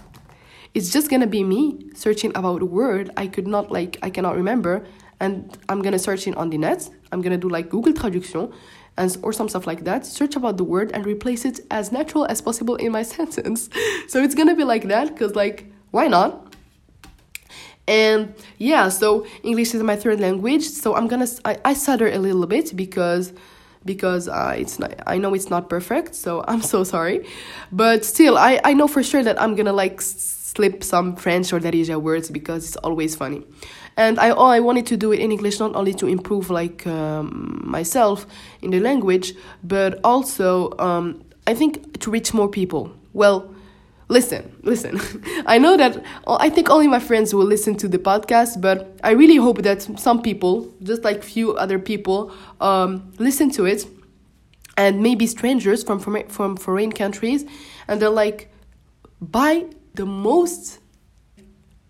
It's 0.74 0.90
just 0.90 1.10
gonna 1.10 1.26
be 1.26 1.44
me 1.44 1.90
searching 1.94 2.32
about 2.34 2.62
a 2.62 2.66
word 2.66 3.10
I 3.16 3.26
could 3.26 3.46
not 3.46 3.70
like 3.70 3.98
I 4.02 4.08
cannot 4.08 4.36
remember 4.36 4.86
and 5.20 5.56
I'm 5.68 5.82
gonna 5.82 5.98
search 5.98 6.26
it 6.26 6.36
on 6.36 6.50
the 6.50 6.58
net. 6.58 6.88
I'm 7.10 7.20
gonna 7.20 7.36
do 7.36 7.48
like 7.48 7.68
Google 7.68 7.92
Traduction 7.92 8.52
and 8.96 9.16
or 9.22 9.32
some 9.32 9.48
stuff 9.48 9.66
like 9.66 9.84
that. 9.84 10.06
Search 10.06 10.36
about 10.36 10.56
the 10.56 10.64
word 10.64 10.90
and 10.92 11.04
replace 11.04 11.44
it 11.44 11.60
as 11.70 11.92
natural 11.92 12.24
as 12.26 12.40
possible 12.40 12.76
in 12.76 12.92
my 12.92 13.02
sentence. 13.16 13.68
so 14.08 14.22
it's 14.22 14.34
gonna 14.34 14.54
be 14.56 14.64
like 14.64 14.88
that 14.88 15.08
because 15.08 15.34
like 15.34 15.70
why 15.90 16.06
not? 16.06 16.51
And 17.88 18.34
yeah 18.58 18.88
so 18.88 19.26
english 19.42 19.74
is 19.74 19.82
my 19.82 19.96
third 19.96 20.20
language 20.20 20.62
so 20.68 20.94
i'm 20.94 21.08
gonna 21.08 21.26
i, 21.44 21.58
I 21.64 21.74
stutter 21.74 22.06
a 22.06 22.18
little 22.18 22.46
bit 22.46 22.76
because 22.76 23.32
because 23.84 24.28
uh, 24.28 24.54
it's 24.56 24.78
not 24.78 24.94
i 25.06 25.18
know 25.18 25.34
it's 25.34 25.50
not 25.50 25.68
perfect 25.68 26.14
so 26.14 26.44
i'm 26.48 26.62
so 26.62 26.84
sorry. 26.84 27.26
But 27.70 28.04
still 28.04 28.38
i 28.38 28.60
i 28.64 28.72
know 28.72 28.88
for 28.88 29.02
sure 29.02 29.22
that 29.22 29.40
i'm 29.40 29.54
gonna 29.54 29.72
like 29.72 30.00
slip 30.00 30.84
some 30.84 31.16
french 31.16 31.52
or 31.52 31.60
darija 31.60 32.00
words 32.00 32.30
because 32.30 32.66
it's 32.66 32.76
always 32.76 33.16
funny. 33.16 33.42
And 33.96 34.18
i 34.18 34.30
oh, 34.30 34.46
i 34.46 34.60
wanted 34.60 34.86
to 34.86 34.96
do 34.96 35.12
it 35.12 35.20
in 35.20 35.32
english 35.32 35.58
not 35.58 35.74
only 35.74 35.94
to 35.94 36.06
improve 36.06 36.50
like 36.50 36.86
um, 36.86 37.62
myself 37.64 38.26
in 38.62 38.70
the 38.70 38.80
language 38.80 39.34
but 39.64 40.00
also 40.04 40.72
um, 40.78 41.22
i 41.46 41.54
think 41.54 41.98
to 42.00 42.10
reach 42.10 42.32
more 42.32 42.48
people. 42.48 42.92
Well 43.12 43.51
listen, 44.08 44.54
listen. 44.62 45.00
I 45.46 45.58
know 45.58 45.76
that 45.76 46.02
I 46.26 46.50
think 46.50 46.70
only 46.70 46.88
my 46.88 47.00
friends 47.00 47.34
will 47.34 47.44
listen 47.44 47.76
to 47.76 47.88
the 47.88 47.98
podcast, 47.98 48.60
but 48.60 48.98
I 49.02 49.12
really 49.12 49.36
hope 49.36 49.62
that 49.62 49.82
some 49.98 50.22
people, 50.22 50.72
just 50.82 51.04
like 51.04 51.22
few 51.22 51.54
other 51.54 51.78
people, 51.78 52.32
um, 52.60 53.12
listen 53.18 53.50
to 53.52 53.64
it, 53.64 53.86
and 54.76 55.02
maybe 55.02 55.26
strangers 55.26 55.82
from 55.82 55.98
from 55.98 56.26
from 56.28 56.56
foreign 56.56 56.92
countries, 56.92 57.44
and 57.88 58.00
they're 58.00 58.10
like, 58.10 58.50
by 59.20 59.66
the 59.94 60.06
most 60.06 60.78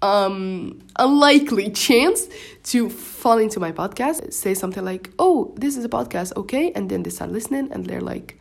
um, 0.02 0.80
unlikely 0.98 1.70
chance 1.70 2.26
to 2.64 2.90
fall 2.90 3.38
into 3.38 3.60
my 3.60 3.72
podcast, 3.72 4.32
say 4.32 4.54
something 4.54 4.84
like, 4.84 5.10
"Oh, 5.18 5.54
this 5.56 5.76
is 5.76 5.84
a 5.84 5.88
podcast, 5.88 6.36
okay," 6.36 6.72
and 6.72 6.90
then 6.90 7.02
they 7.04 7.10
start 7.10 7.30
listening, 7.30 7.70
and 7.72 7.86
they're 7.86 8.00
like 8.00 8.38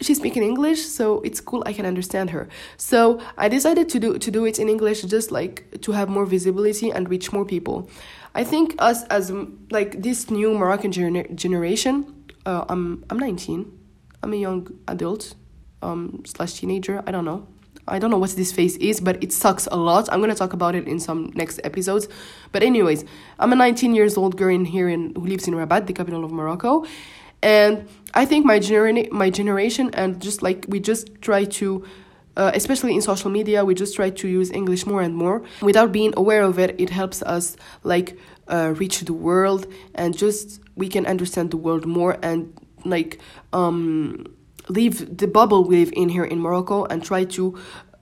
she's 0.00 0.18
speaking 0.18 0.42
English, 0.42 0.84
so 0.84 1.20
it's 1.22 1.40
cool. 1.40 1.62
I 1.66 1.72
can 1.72 1.86
understand 1.86 2.30
her. 2.30 2.48
So 2.76 3.20
I 3.36 3.48
decided 3.48 3.88
to 3.90 3.98
do 3.98 4.18
to 4.18 4.30
do 4.30 4.44
it 4.44 4.58
in 4.58 4.68
English, 4.68 5.02
just 5.02 5.30
like 5.30 5.80
to 5.82 5.92
have 5.92 6.08
more 6.08 6.26
visibility 6.26 6.90
and 6.90 7.08
reach 7.08 7.32
more 7.32 7.44
people. 7.44 7.88
I 8.34 8.44
think 8.44 8.74
us 8.78 9.04
as 9.04 9.32
like 9.70 10.02
this 10.02 10.30
new 10.30 10.54
Moroccan 10.54 10.92
gener- 10.92 11.34
generation. 11.34 12.24
Uh, 12.46 12.64
I'm 12.68 13.04
I'm 13.10 13.18
19. 13.18 13.70
I'm 14.22 14.32
a 14.32 14.36
young 14.36 14.68
adult, 14.88 15.34
um 15.82 16.22
slash 16.26 16.54
teenager. 16.54 17.02
I 17.06 17.10
don't 17.10 17.24
know. 17.24 17.46
I 17.86 17.98
don't 17.98 18.10
know 18.10 18.18
what 18.18 18.30
this 18.30 18.50
phase 18.50 18.76
is, 18.78 18.98
but 19.00 19.22
it 19.22 19.32
sucks 19.32 19.66
a 19.70 19.76
lot. 19.76 20.08
I'm 20.10 20.20
gonna 20.20 20.34
talk 20.34 20.52
about 20.52 20.74
it 20.74 20.88
in 20.88 20.98
some 20.98 21.30
next 21.34 21.60
episodes. 21.64 22.08
But 22.50 22.62
anyways, 22.62 23.04
I'm 23.38 23.52
a 23.52 23.56
19 23.56 23.94
years 23.94 24.16
old 24.16 24.36
girl 24.36 24.54
in 24.54 24.64
here 24.64 24.88
in 24.88 25.12
who 25.14 25.26
lives 25.26 25.46
in 25.46 25.54
Rabat, 25.54 25.86
the 25.86 25.92
capital 25.92 26.24
of 26.24 26.32
Morocco, 26.32 26.86
and 27.42 27.88
I 28.14 28.24
think 28.24 28.44
my 28.46 28.58
gener- 28.58 29.10
my 29.10 29.30
generation 29.30 29.90
and 29.94 30.20
just 30.20 30.42
like 30.42 30.66
we 30.68 30.80
just 30.80 31.10
try 31.20 31.44
to 31.44 31.84
uh, 32.36 32.50
especially 32.54 32.94
in 32.94 33.00
social 33.00 33.30
media 33.30 33.64
we 33.64 33.74
just 33.74 33.94
try 33.94 34.10
to 34.10 34.26
use 34.26 34.50
english 34.50 34.86
more 34.86 35.02
and 35.02 35.14
more. 35.14 35.42
Without 35.62 35.92
being 35.92 36.12
aware 36.16 36.42
of 36.42 36.58
it 36.58 36.74
it 36.80 36.90
helps 36.90 37.22
us 37.22 37.56
like 37.82 38.18
uh, 38.48 38.74
reach 38.76 39.00
the 39.00 39.12
world 39.12 39.66
and 39.94 40.16
just 40.16 40.60
we 40.76 40.88
can 40.88 41.06
understand 41.06 41.50
the 41.50 41.56
world 41.56 41.86
more 41.86 42.18
and 42.22 42.52
like 42.84 43.20
um 43.52 44.26
leave 44.68 45.18
the 45.18 45.26
bubble 45.26 45.64
we 45.64 45.76
live 45.76 45.92
in 45.94 46.08
here 46.08 46.24
in 46.24 46.40
morocco 46.40 46.84
and 46.86 47.04
try 47.04 47.24
to 47.24 47.56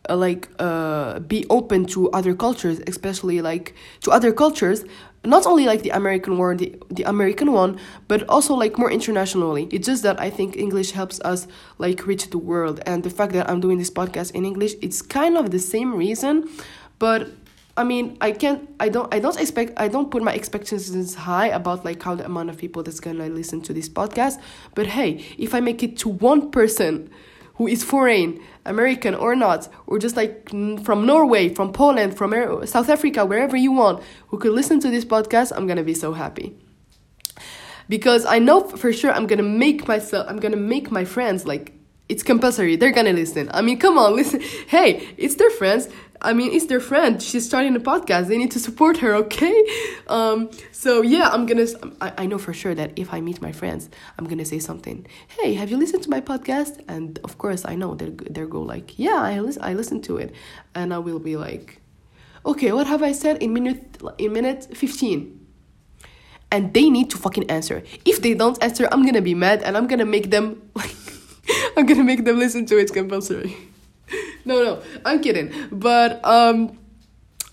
uh, 0.08 0.16
like 0.16 0.48
uh, 0.58 1.18
be 1.20 1.44
open 1.50 1.84
to 1.86 2.10
other 2.10 2.34
cultures 2.34 2.80
especially 2.86 3.40
like 3.40 3.74
to 4.00 4.10
other 4.10 4.32
cultures 4.32 4.84
not 5.25 5.47
only 5.47 5.67
like 5.67 5.83
the 5.83 5.91
American 5.91 6.37
one, 6.37 6.57
the, 6.57 6.75
the 6.91 7.05
American 7.05 7.52
one, 7.52 7.79
but 8.09 8.29
also 8.29 8.55
like 8.55 8.76
more 8.79 8.91
internationally. 8.91 9.69
It's 9.71 9.87
just 9.87 10.02
that 10.02 10.21
I 10.21 10.31
think 10.31 10.57
English 10.57 10.93
helps 10.93 11.21
us 11.21 11.47
like 11.79 12.07
reach 12.07 12.31
the 12.31 12.38
world, 12.38 12.81
and 12.87 13.02
the 13.02 13.11
fact 13.11 13.33
that 13.33 13.49
I'm 13.49 13.61
doing 13.61 13.79
this 13.79 13.91
podcast 13.91 14.33
in 14.33 14.45
English, 14.45 14.75
it's 14.83 15.02
kind 15.02 15.37
of 15.37 15.50
the 15.50 15.59
same 15.59 15.95
reason, 15.95 16.49
but 16.99 17.31
I 17.75 17.85
mean, 17.85 18.19
I 18.21 18.33
can't, 18.33 18.69
I 18.79 18.91
don't, 18.91 19.12
I 19.14 19.19
don't 19.19 19.38
expect, 19.41 19.73
I 19.79 19.88
don't 19.88 20.11
put 20.11 20.23
my 20.23 20.35
expectations 20.35 21.14
high 21.14 21.47
about 21.47 21.87
like 21.87 22.02
how 22.02 22.14
the 22.14 22.26
amount 22.26 22.50
of 22.50 22.59
people 22.59 22.83
that's 22.83 23.00
gonna 23.00 23.29
listen 23.29 23.62
to 23.62 23.73
this 23.73 23.88
podcast. 23.88 24.38
But 24.75 24.88
hey, 24.88 25.25
if 25.38 25.55
I 25.55 25.61
make 25.61 25.83
it 25.83 25.97
to 25.99 26.11
one 26.11 26.50
person 26.50 27.11
who 27.54 27.66
is 27.66 27.85
foreign, 27.85 28.40
American 28.64 29.14
or 29.14 29.35
not, 29.35 29.68
or 29.87 29.99
just 29.99 30.16
like 30.16 30.47
mm, 30.47 30.82
from 30.85 31.06
Norway, 31.06 31.49
from 31.49 31.73
Poland, 31.73 32.16
from 32.16 32.32
South 32.66 32.88
Africa, 32.88 33.25
wherever 33.25 33.56
you 33.56 33.73
want, 33.73 34.02
who 34.28 34.38
could 34.38 34.52
listen 34.52 34.80
to 34.80 34.90
this 34.90 35.04
podcast, 35.04 35.52
I'm 35.54 35.66
gonna 35.66 35.82
be 35.82 35.94
so 35.94 36.12
happy. 36.12 36.56
Because 37.88 38.25
I 38.25 38.38
know 38.38 38.61
for 38.64 38.92
sure 38.92 39.12
I'm 39.12 39.26
gonna 39.26 39.42
make 39.42 39.87
myself, 39.88 40.26
I'm 40.28 40.38
gonna 40.38 40.56
make 40.56 40.90
my 40.90 41.04
friends 41.04 41.44
like 41.47 41.73
it's 42.09 42.23
compulsory. 42.23 42.76
They're 42.76 42.92
gonna 42.92 43.12
listen. 43.12 43.50
I 43.52 43.62
mean, 43.62 43.78
come 43.78 43.99
on, 43.99 44.16
listen. 44.16 44.40
Hey, 44.68 45.09
it's 45.16 45.37
their 45.37 45.50
friends. 45.50 45.88
I 46.23 46.33
mean, 46.35 46.52
it's 46.52 46.67
their 46.67 46.81
friend. 46.81 47.21
She's 47.21 47.45
starting 47.45 47.75
a 47.75 47.81
podcast. 47.81 48.29
They 48.29 48.38
need 48.38 48.52
to 48.52 48.61
support 48.61 48.99
her, 48.99 49.14
okay? 49.17 49.67
Um, 50.07 50.50
so 50.71 51.02
yeah, 51.02 51.29
I'm 51.29 51.47
gonna. 51.47 51.67
I, 52.00 52.12
I 52.19 52.26
know 52.26 52.38
for 52.38 52.52
sure 52.55 52.75
that 52.75 52.93
if 52.97 53.12
I 53.12 53.21
meet 53.21 53.43
my 53.43 53.50
friends, 53.50 53.91
I'm 54.19 54.26
gonna 54.29 54.45
say 54.45 54.61
something. 54.61 55.07
Hey, 55.29 55.55
have 55.55 55.71
you 55.71 55.76
listened 55.76 56.05
to 56.05 56.11
my 56.11 56.21
podcast? 56.21 56.81
And 56.88 57.19
of 57.25 57.38
course, 57.38 57.64
I 57.64 57.75
know 57.75 57.95
they're 57.95 58.11
they're 58.11 58.47
go 58.47 58.62
like, 58.62 58.99
yeah, 58.99 59.17
I 59.17 59.41
listen. 59.41 59.62
I 59.62 59.75
listened 59.75 60.05
to 60.05 60.17
it, 60.19 60.33
and 60.75 60.95
I 60.95 60.99
will 60.99 61.19
be 61.19 61.37
like, 61.37 61.81
okay, 62.47 62.71
what 62.71 62.87
have 62.87 63.02
I 63.02 63.12
said 63.12 63.43
in 63.43 63.52
minute 63.52 64.00
in 64.19 64.33
minute 64.33 64.76
fifteen? 64.76 65.41
And 66.52 66.75
they 66.75 66.91
need 66.91 67.11
to 67.11 67.17
fucking 67.17 67.50
answer. 67.50 67.83
If 68.05 68.21
they 68.21 68.35
don't 68.35 68.62
answer, 68.62 68.87
I'm 68.93 69.05
gonna 69.05 69.23
be 69.23 69.35
mad, 69.35 69.62
and 69.62 69.76
I'm 69.76 69.88
gonna 69.88 70.07
make 70.07 70.31
them 70.31 70.62
like, 70.75 70.95
I'm 71.76 71.87
gonna 71.87 72.05
make 72.05 72.25
them 72.25 72.38
listen 72.38 72.67
to 72.67 72.79
it 72.79 72.93
compulsory. 72.93 73.72
no, 74.44 74.62
no, 74.64 74.82
I'm 75.04 75.20
kidding. 75.20 75.52
But 75.70 76.25
um, 76.25 76.78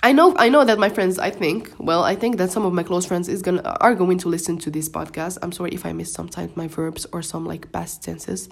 I 0.01 0.11
know, 0.11 0.33
I 0.37 0.49
know 0.49 0.63
that 0.63 0.79
my 0.79 0.89
friends. 0.89 1.19
I 1.19 1.29
think, 1.29 1.73
well, 1.77 2.03
I 2.03 2.15
think 2.15 2.37
that 2.37 2.51
some 2.51 2.65
of 2.65 2.73
my 2.73 2.83
close 2.83 3.05
friends 3.05 3.27
is 3.27 3.41
gonna 3.41 3.61
are 3.81 3.95
going 3.95 4.17
to 4.19 4.29
listen 4.29 4.57
to 4.59 4.71
this 4.71 4.89
podcast. 4.89 5.37
I'm 5.41 5.51
sorry 5.51 5.71
if 5.71 5.85
I 5.85 5.93
miss 5.93 6.11
sometimes 6.11 6.55
my 6.55 6.67
verbs 6.67 7.05
or 7.11 7.21
some 7.21 7.45
like 7.45 7.71
past 7.71 8.03
tenses. 8.03 8.49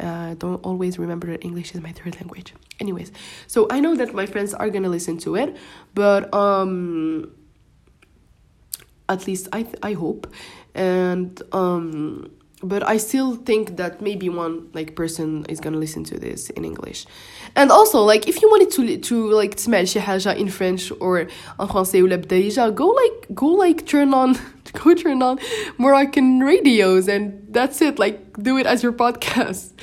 Uh, 0.00 0.34
don't 0.34 0.64
always 0.64 0.96
remember 0.98 1.26
that 1.26 1.44
English 1.44 1.74
is 1.74 1.80
my 1.80 1.90
third 1.92 2.14
language. 2.20 2.54
Anyways, 2.78 3.10
so 3.48 3.66
I 3.68 3.80
know 3.80 3.96
that 3.96 4.14
my 4.14 4.26
friends 4.26 4.54
are 4.54 4.70
gonna 4.70 4.88
listen 4.88 5.18
to 5.18 5.36
it, 5.36 5.56
but 5.94 6.32
um, 6.32 7.32
at 9.08 9.26
least 9.26 9.48
I 9.52 9.66
I 9.82 9.92
hope, 9.92 10.32
and 10.74 11.40
um 11.52 12.30
but 12.63 12.81
I 12.87 12.97
still 12.97 13.35
think 13.35 13.75
that 13.75 14.01
maybe 14.01 14.29
one 14.29 14.69
like 14.73 14.95
person 14.95 15.45
is 15.49 15.59
gonna 15.59 15.77
listen 15.77 16.03
to 16.05 16.17
this 16.17 16.49
in 16.51 16.63
English, 16.63 17.05
and 17.55 17.71
also 17.71 18.01
like 18.01 18.27
if 18.27 18.41
you 18.41 18.49
wanted 18.49 18.71
to 18.71 18.97
to 18.97 19.31
like 19.31 19.55
تسمع 19.55 19.83
شي 19.83 19.99
حاجة 19.99 20.37
in 20.37 20.47
French 20.49 20.91
or 20.99 21.19
en 21.19 21.67
français 21.67 22.01
ولا 22.01 22.15
بدارجة 22.15 22.73
go 22.73 22.87
like 22.87 23.27
go 23.35 23.47
like 23.47 23.85
turn 23.85 24.13
on 24.13 24.37
go 24.73 24.93
turn 24.95 25.21
on 25.21 25.39
Moroccan 25.77 26.39
radios 26.39 27.07
and 27.07 27.33
that's 27.49 27.81
it 27.81 27.99
like 27.99 28.41
do 28.41 28.57
it 28.57 28.65
as 28.65 28.81
your 28.81 28.93
podcast. 28.93 29.73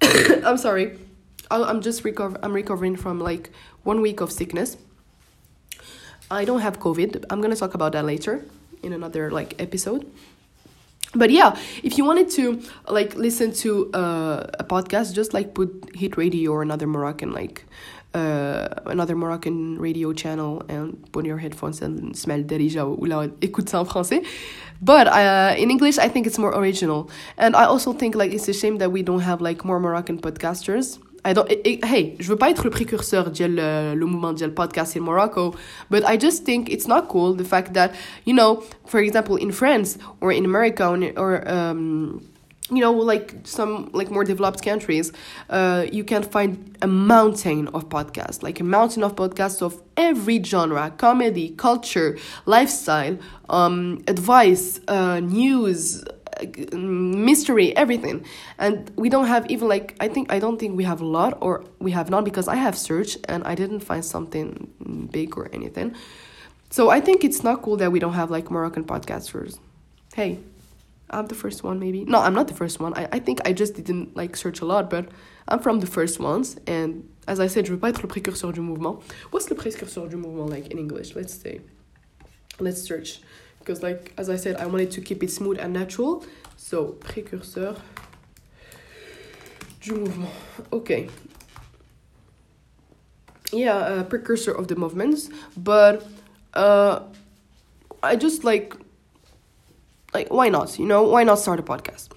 I'm 0.45 0.57
sorry, 0.57 0.97
I'm 1.51 1.81
just 1.81 2.05
recover 2.05 2.37
I'm 2.41 2.53
recovering 2.53 2.95
from 2.95 3.19
like 3.19 3.51
one 3.83 3.99
week 4.01 4.21
of 4.21 4.31
sickness. 4.31 4.77
I 6.31 6.45
don't 6.45 6.61
have 6.61 6.79
COVID. 6.79 7.25
I'm 7.29 7.41
gonna 7.41 7.55
talk 7.55 7.73
about 7.73 7.91
that 7.91 8.05
later 8.05 8.45
in 8.81 8.93
another 8.93 9.29
like 9.29 9.61
episode 9.61 10.05
but 11.14 11.30
yeah 11.30 11.56
if 11.82 11.96
you 11.96 12.04
wanted 12.04 12.28
to 12.30 12.60
like 12.88 13.14
listen 13.14 13.52
to 13.52 13.90
uh, 13.92 14.46
a 14.58 14.64
podcast 14.64 15.14
just 15.14 15.32
like 15.32 15.54
put 15.54 15.70
hit 15.94 16.16
radio 16.16 16.52
or 16.52 16.62
another 16.62 16.86
moroccan 16.86 17.32
like 17.32 17.64
uh, 18.14 18.68
another 18.86 19.14
Moroccan 19.14 19.78
radio 19.78 20.12
channel 20.12 20.62
and 20.68 20.96
put 21.12 21.26
your 21.26 21.38
headphones 21.38 21.82
and 21.82 22.16
smell 22.16 22.42
derija 22.42 22.84
ou 22.86 23.06
écoute 23.40 23.74
en 23.74 23.84
français. 23.84 24.24
But 24.80 25.08
uh, 25.08 25.54
in 25.58 25.70
English, 25.70 25.98
I 25.98 26.08
think 26.08 26.26
it's 26.26 26.38
more 26.38 26.54
original. 26.54 27.10
And 27.36 27.56
I 27.56 27.64
also 27.64 27.92
think 27.92 28.14
like 28.14 28.32
it's 28.32 28.48
a 28.48 28.52
shame 28.52 28.78
that 28.78 28.92
we 28.92 29.02
don't 29.02 29.20
have 29.20 29.40
like 29.40 29.64
more 29.64 29.80
Moroccan 29.80 30.18
podcasters. 30.18 30.98
I 31.24 31.32
don't, 31.32 31.48
hey, 31.48 32.16
je 32.18 32.28
veux 32.28 32.36
pas 32.36 32.50
être 32.50 32.64
le 32.64 32.70
précurseur 32.70 33.30
de 33.30 33.44
le 33.44 34.06
mouvement 34.06 34.32
de 34.32 34.46
podcast 34.46 34.96
in 34.96 35.00
Morocco, 35.00 35.54
but 35.90 36.02
I 36.04 36.18
just 36.18 36.44
think 36.44 36.70
it's 36.70 36.86
not 36.86 37.08
cool 37.08 37.34
the 37.34 37.44
fact 37.44 37.74
that, 37.74 37.90
you 38.24 38.34
know, 38.34 38.62
for 38.86 39.00
example, 39.00 39.36
in 39.36 39.50
France 39.50 39.98
or 40.20 40.32
in 40.32 40.44
America 40.44 40.86
or, 41.16 41.48
um, 41.48 42.22
you 42.70 42.80
know, 42.80 42.92
like 42.92 43.34
some 43.44 43.90
like 43.92 44.10
more 44.10 44.24
developed 44.24 44.62
countries, 44.62 45.12
uh, 45.50 45.86
you 45.90 46.04
can 46.04 46.22
find 46.22 46.76
a 46.82 46.86
mountain 46.86 47.68
of 47.68 47.88
podcasts, 47.88 48.42
like 48.42 48.60
a 48.60 48.64
mountain 48.64 49.02
of 49.02 49.16
podcasts 49.16 49.62
of 49.62 49.80
every 49.96 50.42
genre: 50.42 50.92
comedy, 50.98 51.50
culture, 51.50 52.18
lifestyle, 52.46 53.18
um, 53.48 54.04
advice, 54.06 54.80
uh, 54.88 55.20
news, 55.20 56.04
mystery 56.72 57.76
everything. 57.76 58.24
And 58.58 58.90
we 58.96 59.08
don't 59.08 59.26
have 59.26 59.50
even 59.50 59.68
like 59.68 59.96
i 60.00 60.08
think 60.08 60.32
i 60.32 60.38
don't 60.38 60.58
think 60.58 60.76
we 60.76 60.84
have 60.84 61.00
a 61.00 61.04
lot 61.04 61.38
or 61.40 61.64
we 61.78 61.92
have 61.92 62.10
none 62.10 62.24
because 62.24 62.48
i 62.48 62.56
have 62.56 62.76
searched 62.76 63.18
and 63.28 63.44
i 63.44 63.54
didn't 63.54 63.80
find 63.80 64.04
something 64.04 65.08
big 65.10 65.36
or 65.36 65.48
anything. 65.52 65.94
So 66.70 66.90
i 66.90 67.00
think 67.00 67.24
it's 67.24 67.42
not 67.42 67.62
cool 67.62 67.76
that 67.76 67.90
we 67.92 67.98
don't 67.98 68.14
have 68.14 68.30
like 68.30 68.50
moroccan 68.50 68.84
podcasters. 68.84 69.58
Hey 70.14 70.38
i'm 71.10 71.26
the 71.26 71.34
first 71.34 71.62
one 71.64 71.78
maybe. 71.78 72.04
No 72.04 72.18
i'm 72.20 72.34
not 72.34 72.48
the 72.48 72.54
first 72.54 72.80
one. 72.80 72.92
I, 72.94 73.08
I 73.12 73.18
think 73.18 73.40
i 73.46 73.52
just 73.52 73.74
didn't 73.74 74.16
like 74.16 74.36
search 74.36 74.60
a 74.60 74.64
lot 74.64 74.90
but 74.90 75.08
i'm 75.48 75.60
from 75.60 75.80
the 75.80 75.86
first 75.86 76.20
ones. 76.20 76.56
And 76.66 77.08
as 77.26 77.40
i 77.40 77.46
said 77.46 77.66
je 77.66 77.72
veux 77.72 77.80
pas 77.80 77.90
être 77.90 78.02
le 78.02 78.08
précurseur 78.08 78.52
du 78.52 78.60
mouvement. 78.60 79.02
What's 79.30 79.48
le 79.50 79.56
précurseur 79.56 80.08
du 80.08 80.16
mouvement 80.16 80.48
like 80.48 80.72
in 80.72 80.78
english? 80.78 81.14
Let's 81.14 81.34
say 81.34 81.60
let's 82.60 82.82
search 82.82 83.20
because 83.68 83.82
like 83.82 84.14
as 84.16 84.30
I 84.30 84.36
said 84.36 84.56
I 84.56 84.64
wanted 84.64 84.90
to 84.92 85.02
keep 85.02 85.22
it 85.22 85.30
smooth 85.30 85.58
and 85.60 85.74
natural. 85.74 86.24
So 86.56 86.96
précurseur 87.00 87.76
du 89.82 89.94
mouvement. 89.94 90.30
Okay 90.72 91.10
yeah 93.52 93.76
uh, 93.76 94.04
precursor 94.04 94.52
of 94.52 94.68
the 94.68 94.76
movements 94.76 95.30
but 95.56 96.06
uh 96.52 97.00
I 98.02 98.16
just 98.16 98.44
like 98.44 98.74
like 100.14 100.28
why 100.32 100.48
not 100.48 100.78
you 100.78 100.86
know? 100.86 101.02
Why 101.02 101.24
not 101.24 101.38
start 101.38 101.60
a 101.60 101.62
podcast? 101.62 102.08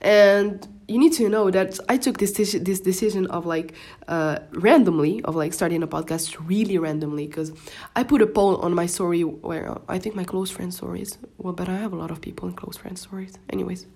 And 0.00 0.66
you 0.90 0.98
need 0.98 1.12
to 1.12 1.28
know 1.28 1.50
that 1.50 1.78
I 1.88 1.96
took 1.96 2.18
this 2.18 2.32
this 2.32 2.80
decision 2.80 3.26
of 3.26 3.46
like 3.46 3.74
uh, 4.08 4.40
randomly 4.52 5.22
of 5.22 5.36
like 5.36 5.52
starting 5.54 5.82
a 5.82 5.86
podcast 5.86 6.36
really 6.48 6.78
randomly 6.78 7.26
because 7.26 7.52
I 7.94 8.02
put 8.02 8.20
a 8.22 8.26
poll 8.26 8.56
on 8.56 8.74
my 8.74 8.86
story 8.86 9.22
where 9.22 9.78
I 9.88 9.98
think 10.00 10.14
my 10.16 10.24
close 10.24 10.50
friend 10.50 10.74
stories. 10.74 11.16
Well, 11.38 11.52
but 11.52 11.68
I 11.68 11.76
have 11.76 11.92
a 11.92 11.96
lot 11.96 12.10
of 12.10 12.20
people 12.20 12.48
in 12.48 12.54
close 12.54 12.76
friend 12.76 12.98
stories. 12.98 13.34
Anyways, 13.50 13.86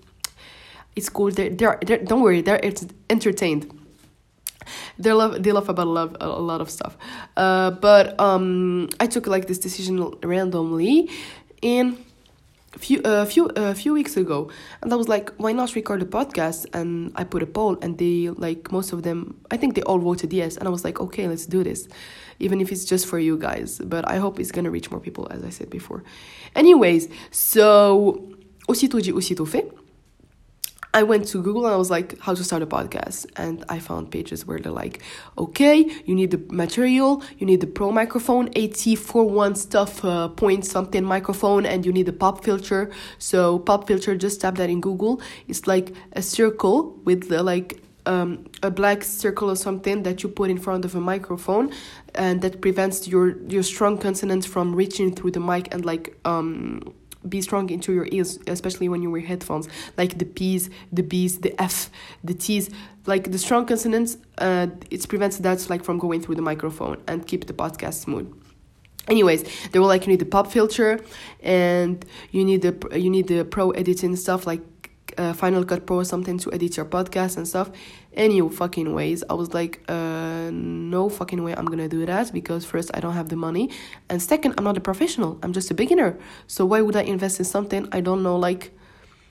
it's 0.95 1.09
cool. 1.09 1.33
They're, 1.33 1.51
they're, 1.51 1.79
they're 1.85 1.99
don't 1.99 2.23
worry. 2.23 2.43
They're 2.43 2.61
it's 2.63 2.87
entertained. 3.11 3.63
They 4.99 5.13
love 5.13 5.43
they 5.43 5.51
love 5.51 5.69
about 5.69 5.89
love 5.89 6.17
a 6.21 6.29
lot 6.29 6.61
of 6.61 6.71
stuff. 6.71 6.97
Uh, 7.37 7.73
but 7.73 8.19
um, 8.21 8.89
I 9.01 9.09
took 9.09 9.27
like 9.27 9.49
this 9.49 9.59
decision 9.59 10.15
randomly, 10.23 11.11
and 11.61 11.99
a 12.75 12.79
few 12.79 13.01
a 13.05 13.09
uh, 13.09 13.25
few 13.25 13.47
a 13.57 13.71
uh, 13.71 13.75
few 13.75 13.93
weeks 13.93 14.17
ago 14.17 14.51
and 14.83 14.93
i 14.93 14.97
was 14.97 15.09
like 15.09 15.33
why 15.37 15.53
not 15.53 15.75
record 15.75 16.03
a 16.03 16.05
podcast? 16.05 16.67
And 16.73 17.13
i 17.15 17.25
put 17.25 17.43
a 17.43 17.47
poll 17.47 17.79
and 17.83 17.99
they 17.99 18.31
like 18.31 18.73
most 18.73 18.93
of 18.93 19.03
them 19.03 19.37
i 19.51 19.57
think 19.57 19.75
they 19.75 19.83
all 19.83 19.99
voted 19.99 20.33
yes 20.33 20.57
and 20.57 20.67
i 20.67 20.71
was 20.71 20.85
like 20.85 21.01
okay 21.01 21.29
let's 21.29 21.47
do 21.47 21.63
this 21.63 21.89
even 22.41 22.61
if 22.61 22.73
it's 22.73 22.85
just 22.85 23.07
for 23.07 23.19
you 23.19 23.37
guys 23.37 23.81
but 23.85 24.09
i 24.09 24.17
hope 24.17 24.41
it's 24.41 24.51
gonna 24.51 24.71
reach 24.71 24.91
more 24.91 25.01
people 25.01 25.29
as 25.31 25.45
i 25.45 25.51
said 25.51 25.71
before. 25.71 26.03
Anyways 26.57 27.09
so 27.31 28.29
aussitôt 28.69 29.01
dit 29.01 29.13
aussitôt 29.13 29.47
fait 29.47 29.71
I 30.95 31.03
went 31.03 31.27
to 31.29 31.43
Google 31.43 31.67
and 31.67 31.75
I 31.75 31.77
was 31.77 31.91
like, 31.91 32.19
how 32.21 32.35
to 32.35 32.45
start 32.45 32.63
a 32.63 32.67
podcast. 32.67 33.27
And 33.35 33.65
I 33.69 33.81
found 33.81 34.13
pages 34.13 34.47
where 34.47 34.61
they're 34.61 34.71
like, 34.71 35.03
okay, 35.37 35.79
you 36.07 36.15
need 36.15 36.31
the 36.31 36.41
material, 36.55 37.21
you 37.37 37.47
need 37.47 37.61
the 37.61 37.67
pro 37.67 37.91
microphone, 37.91 38.49
AT41 38.51 39.57
stuff, 39.57 40.05
uh, 40.05 40.29
point 40.29 40.65
something 40.65 41.03
microphone, 41.03 41.67
and 41.67 41.85
you 41.85 41.93
need 41.93 42.07
the 42.07 42.13
pop 42.13 42.45
filter. 42.45 42.93
So, 43.19 43.59
pop 43.59 43.89
filter, 43.89 44.15
just 44.15 44.41
tap 44.41 44.55
that 44.55 44.71
in 44.71 44.81
Google. 44.81 45.21
It's 45.49 45.67
like 45.67 45.93
a 46.13 46.23
circle 46.23 46.97
with 47.05 47.29
the, 47.29 47.43
like 47.43 47.83
um, 48.07 48.45
a 48.63 48.71
black 48.71 49.03
circle 49.03 49.51
or 49.51 49.57
something 49.57 50.05
that 50.05 50.23
you 50.23 50.29
put 50.29 50.49
in 50.49 50.59
front 50.59 50.85
of 50.85 50.95
a 50.95 51.01
microphone 51.01 51.73
and 52.15 52.41
that 52.43 52.61
prevents 52.61 53.09
your 53.09 53.39
your 53.49 53.63
strong 53.63 53.99
consonants 53.99 54.47
from 54.47 54.75
reaching 54.75 55.15
through 55.15 55.31
the 55.31 55.41
mic 55.41 55.73
and 55.75 55.85
like 55.85 56.17
um 56.25 56.95
be 57.29 57.41
strong 57.41 57.71
into 57.71 57.93
your 57.93 58.09
ears, 58.11 58.39
especially 58.47 58.89
when 58.89 59.03
you 59.03 59.11
wear 59.11 59.21
headphones, 59.21 59.69
like 59.97 60.19
the 60.19 60.25
P's, 60.25 60.71
the 60.93 61.03
B's, 61.03 61.39
the 61.39 61.61
F, 61.61 61.91
the 62.23 62.35
T's, 62.35 62.71
like 63.07 63.31
the 63.31 63.39
strong 63.39 63.67
consonants. 63.67 64.17
Uh, 64.39 64.69
it 64.91 65.09
prevents 65.09 65.39
that 65.39 65.69
like 65.71 65.85
from 65.85 65.99
going 65.99 66.21
through 66.21 66.35
the 66.35 66.43
microphone 66.43 67.03
and 67.07 67.27
keep 67.27 67.47
the 67.47 67.53
podcast 67.53 67.95
smooth. 67.95 68.33
Anyways, 69.07 69.45
they 69.71 69.79
were 69.79 69.87
like 69.87 70.07
you 70.07 70.13
need 70.13 70.21
the 70.21 70.27
pop 70.27 70.51
filter, 70.51 71.01
and 71.43 72.05
you 72.31 72.45
need 72.45 72.63
the 72.63 72.99
you 72.99 73.11
need 73.11 73.29
the 73.29 73.45
pro 73.45 73.71
editing 73.71 74.17
stuff 74.17 74.47
like 74.47 74.63
uh, 75.19 75.33
Final 75.33 75.65
Cut 75.65 75.87
Pro 75.87 75.99
or 75.99 76.05
something 76.05 76.39
to 76.39 76.53
edit 76.53 76.77
your 76.77 76.87
podcast 76.87 77.37
and 77.37 77.47
stuff. 77.47 77.71
Any 78.15 78.41
fucking 78.49 78.95
ways, 78.95 79.25
I 79.29 79.35
was 79.35 79.53
like, 79.53 79.83
uh, 79.89 80.51
no 80.53 81.09
fucking 81.09 81.43
way 81.43 81.55
I'm 81.55 81.65
gonna 81.65 81.89
do 81.89 82.07
that 82.07 82.33
because 82.33 82.65
first 82.65 82.91
I 82.95 83.01
don't 83.01 83.15
have 83.15 83.29
the 83.29 83.37
money, 83.37 83.71
and 84.09 84.23
second 84.23 84.55
I'm 84.57 84.65
not 84.65 84.77
a 84.77 84.81
professional. 84.81 85.39
I'm 85.43 85.53
just 85.53 85.71
a 85.71 85.75
beginner. 85.75 86.17
So 86.47 86.65
why 86.65 86.81
would 86.81 86.97
I 86.97 87.03
invest 87.03 87.39
in 87.39 87.45
something 87.45 87.89
I 87.93 88.01
don't 88.01 88.23
know? 88.23 88.37
Like, 88.37 88.73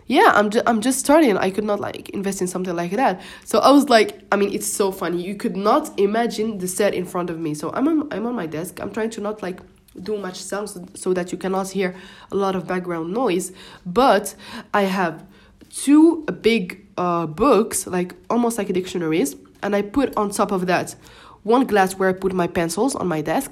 yeah, 0.05 0.31
I'm 0.35 0.49
just 0.49 0.67
I'm 0.67 0.81
just 0.81 0.99
starting. 0.99 1.37
I 1.37 1.49
could 1.49 1.63
not 1.63 1.79
like 1.79 2.09
invest 2.09 2.41
in 2.41 2.47
something 2.47 2.75
like 2.75 2.91
that. 2.91 3.21
So 3.45 3.59
I 3.59 3.71
was 3.71 3.89
like, 3.89 4.21
I 4.31 4.35
mean, 4.35 4.53
it's 4.53 4.67
so 4.67 4.91
funny. 4.91 5.23
You 5.23 5.35
could 5.35 5.55
not 5.55 5.97
imagine 5.97 6.57
the 6.57 6.67
set 6.67 6.93
in 6.93 7.05
front 7.05 7.29
of 7.29 7.39
me. 7.39 7.53
So 7.53 7.71
I'm 7.71 7.87
on, 7.87 8.11
I'm 8.11 8.25
on 8.25 8.35
my 8.35 8.47
desk. 8.47 8.79
I'm 8.81 8.91
trying 8.91 9.11
to 9.11 9.21
not 9.21 9.41
like 9.41 9.61
do 10.01 10.17
much 10.17 10.37
sound 10.37 10.69
so, 10.69 10.85
so 10.95 11.13
that 11.13 11.31
you 11.31 11.37
cannot 11.37 11.69
hear 11.69 11.95
a 12.31 12.35
lot 12.35 12.55
of 12.55 12.67
background 12.67 13.13
noise, 13.13 13.51
but 13.85 14.35
I 14.73 14.83
have 14.83 15.23
two 15.69 16.25
big 16.41 16.82
uh, 16.97 17.25
books, 17.25 17.87
like 17.87 18.13
almost 18.29 18.57
like 18.57 18.71
dictionaries, 18.73 19.35
and 19.61 19.75
I 19.75 19.81
put 19.81 20.15
on 20.17 20.29
top 20.29 20.51
of 20.51 20.67
that 20.67 20.95
one 21.43 21.65
glass 21.65 21.95
where 21.95 22.09
I 22.09 22.13
put 22.13 22.33
my 22.33 22.47
pencils 22.47 22.95
on 22.95 23.07
my 23.07 23.21
desk. 23.21 23.51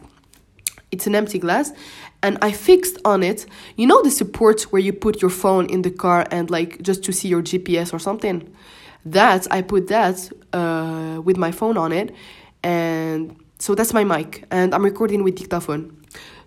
It's 0.91 1.08
an 1.08 1.15
empty 1.15 1.39
glass, 1.39 1.71
and 2.21 2.38
I 2.41 2.51
fixed 2.51 2.97
on 3.06 3.23
it, 3.23 3.45
you 3.77 3.88
know, 3.88 4.01
the 4.04 4.12
support 4.12 4.63
where 4.71 4.82
you 4.82 4.93
put 4.93 5.21
your 5.21 5.32
phone 5.32 5.65
in 5.67 5.82
the 5.82 5.91
car 5.91 6.27
and 6.32 6.49
like 6.49 6.82
just 6.82 7.04
to 7.06 7.13
see 7.13 7.27
your 7.27 7.41
GPS 7.41 7.93
or 7.93 7.99
something. 7.99 8.54
That 9.06 9.47
I 9.49 9.62
put 9.62 9.88
that 9.88 10.30
uh, 10.54 11.21
with 11.23 11.38
my 11.38 11.51
phone 11.51 11.77
on 11.77 11.91
it, 11.91 12.13
and 12.63 13.36
so 13.60 13.73
that's 13.73 13.93
my 13.93 14.04
mic, 14.04 14.45
and 14.51 14.75
I'm 14.75 14.84
recording 14.84 15.23
with 15.23 15.36
dictaphone. 15.36 15.97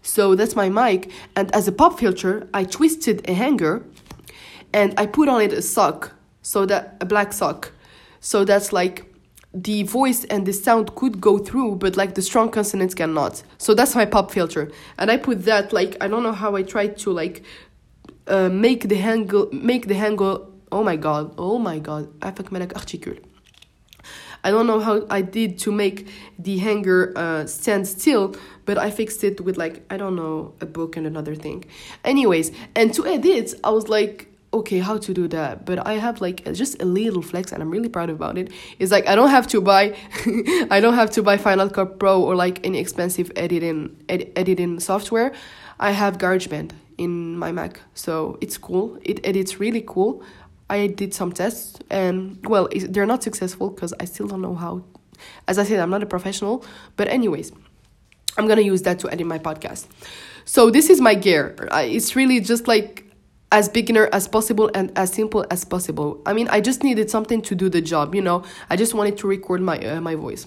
So 0.02 0.34
that's 0.34 0.54
my 0.54 0.68
mic, 0.68 1.10
and 1.34 1.52
as 1.54 1.66
a 1.66 1.72
pop 1.72 1.98
filter, 1.98 2.46
I 2.52 2.64
twisted 2.64 3.28
a 3.28 3.32
hanger 3.32 3.82
and 4.74 4.92
I 4.98 5.06
put 5.06 5.28
on 5.28 5.40
it 5.40 5.52
a 5.52 5.62
sock, 5.62 6.12
so 6.44 6.66
that 6.66 6.96
a 7.00 7.06
black 7.06 7.32
sock, 7.32 7.72
so 8.20 8.44
that's 8.44 8.72
like 8.72 9.12
the 9.52 9.82
voice 9.84 10.24
and 10.24 10.46
the 10.46 10.52
sound 10.52 10.94
could 10.94 11.20
go 11.20 11.38
through, 11.38 11.76
but 11.76 11.96
like 11.96 12.14
the 12.14 12.22
strong 12.22 12.50
consonants 12.50 12.94
cannot. 12.94 13.42
So 13.58 13.72
that's 13.72 13.94
my 13.94 14.04
pop 14.04 14.30
filter, 14.30 14.70
and 14.98 15.10
I 15.10 15.16
put 15.16 15.46
that 15.46 15.72
like 15.72 15.96
I 16.00 16.06
don't 16.06 16.22
know 16.22 16.32
how 16.32 16.54
I 16.54 16.62
tried 16.62 16.98
to 16.98 17.10
like 17.10 17.42
uh, 18.28 18.50
make 18.50 18.88
the 18.88 18.98
angle 18.98 19.48
make 19.52 19.88
the 19.88 19.96
angle. 19.96 20.52
Oh 20.70 20.84
my 20.84 20.96
god! 20.96 21.34
Oh 21.38 21.58
my 21.58 21.78
god! 21.78 22.12
I 22.22 22.30
don't 24.50 24.66
know 24.66 24.80
how 24.80 25.06
I 25.08 25.22
did 25.22 25.58
to 25.60 25.72
make 25.72 26.08
the 26.38 26.58
hanger 26.58 27.14
uh, 27.16 27.46
stand 27.46 27.88
still, 27.88 28.36
but 28.66 28.76
I 28.76 28.90
fixed 28.90 29.24
it 29.24 29.40
with 29.40 29.56
like 29.56 29.82
I 29.88 29.96
don't 29.96 30.16
know 30.16 30.52
a 30.60 30.66
book 30.66 30.98
and 30.98 31.06
another 31.06 31.34
thing. 31.34 31.64
Anyways, 32.04 32.52
and 32.76 32.92
to 32.94 33.06
edit, 33.06 33.54
I 33.64 33.70
was 33.70 33.88
like 33.88 34.33
okay 34.54 34.78
how 34.78 34.96
to 34.98 35.12
do 35.12 35.28
that. 35.28 35.64
But 35.66 35.86
i 35.86 35.94
have 35.94 36.20
like 36.20 36.44
just 36.52 36.80
a 36.80 36.84
little 36.84 37.22
flex 37.22 37.52
and 37.52 37.62
i'm 37.62 37.70
really 37.70 37.88
proud 37.88 38.10
about 38.10 38.38
it 38.38 38.52
it's 38.78 38.92
like 38.92 39.06
i 39.08 39.14
don't 39.14 39.30
have 39.30 39.46
to 39.48 39.60
buy 39.60 39.96
i 40.70 40.80
don't 40.80 40.94
have 40.94 41.10
to 41.10 41.22
buy 41.22 41.36
final 41.36 41.68
cut 41.68 41.98
pro 41.98 42.22
or 42.22 42.34
like 42.34 42.64
any 42.64 42.78
expensive 42.78 43.30
editing 43.36 43.96
ed- 44.08 44.30
editing 44.36 44.80
software. 44.80 45.32
I 45.80 45.90
have 45.90 46.18
garageband 46.18 46.70
in 46.98 47.36
my 47.38 47.50
mac 47.52 47.80
so 47.94 48.38
it's 48.40 48.56
cool. 48.58 48.98
It 49.02 49.18
edits 49.24 49.58
really 49.58 49.84
cool. 49.86 50.22
I 50.70 50.86
did 50.86 51.12
some 51.12 51.32
tests 51.32 51.78
and 51.90 52.38
well 52.46 52.68
they're 52.92 53.10
not 53.14 53.22
successful 53.22 53.70
because 53.70 53.92
i 54.00 54.04
still 54.04 54.26
don't 54.26 54.40
know 54.40 54.54
how 54.54 54.84
as 55.48 55.58
i 55.58 55.64
said 55.64 55.80
i'm 55.80 55.90
not 55.90 56.02
a 56.02 56.06
professional. 56.06 56.64
But 56.96 57.08
anyways 57.08 57.52
i'm 58.38 58.46
gonna 58.48 58.68
use 58.72 58.82
that 58.82 58.98
to 59.00 59.10
edit 59.10 59.26
my 59.26 59.38
podcast. 59.38 59.86
So 60.44 60.70
this 60.70 60.90
is 60.90 61.00
my 61.00 61.14
gear. 61.14 61.56
It's 61.72 62.14
really 62.16 62.40
just 62.40 62.68
like 62.68 63.03
as 63.54 63.68
beginner 63.68 64.08
as 64.12 64.26
possible 64.26 64.68
and 64.74 64.90
as 64.98 65.12
simple 65.12 65.46
as 65.48 65.64
possible. 65.64 66.20
I 66.26 66.32
mean, 66.32 66.48
I 66.48 66.60
just 66.60 66.82
needed 66.82 67.08
something 67.08 67.40
to 67.42 67.54
do 67.54 67.68
the 67.68 67.80
job, 67.80 68.12
you 68.12 68.20
know. 68.20 68.42
I 68.68 68.74
just 68.74 68.94
wanted 68.94 69.16
to 69.18 69.28
record 69.28 69.62
my 69.62 69.78
uh, 69.78 70.00
my 70.00 70.16
voice. 70.16 70.46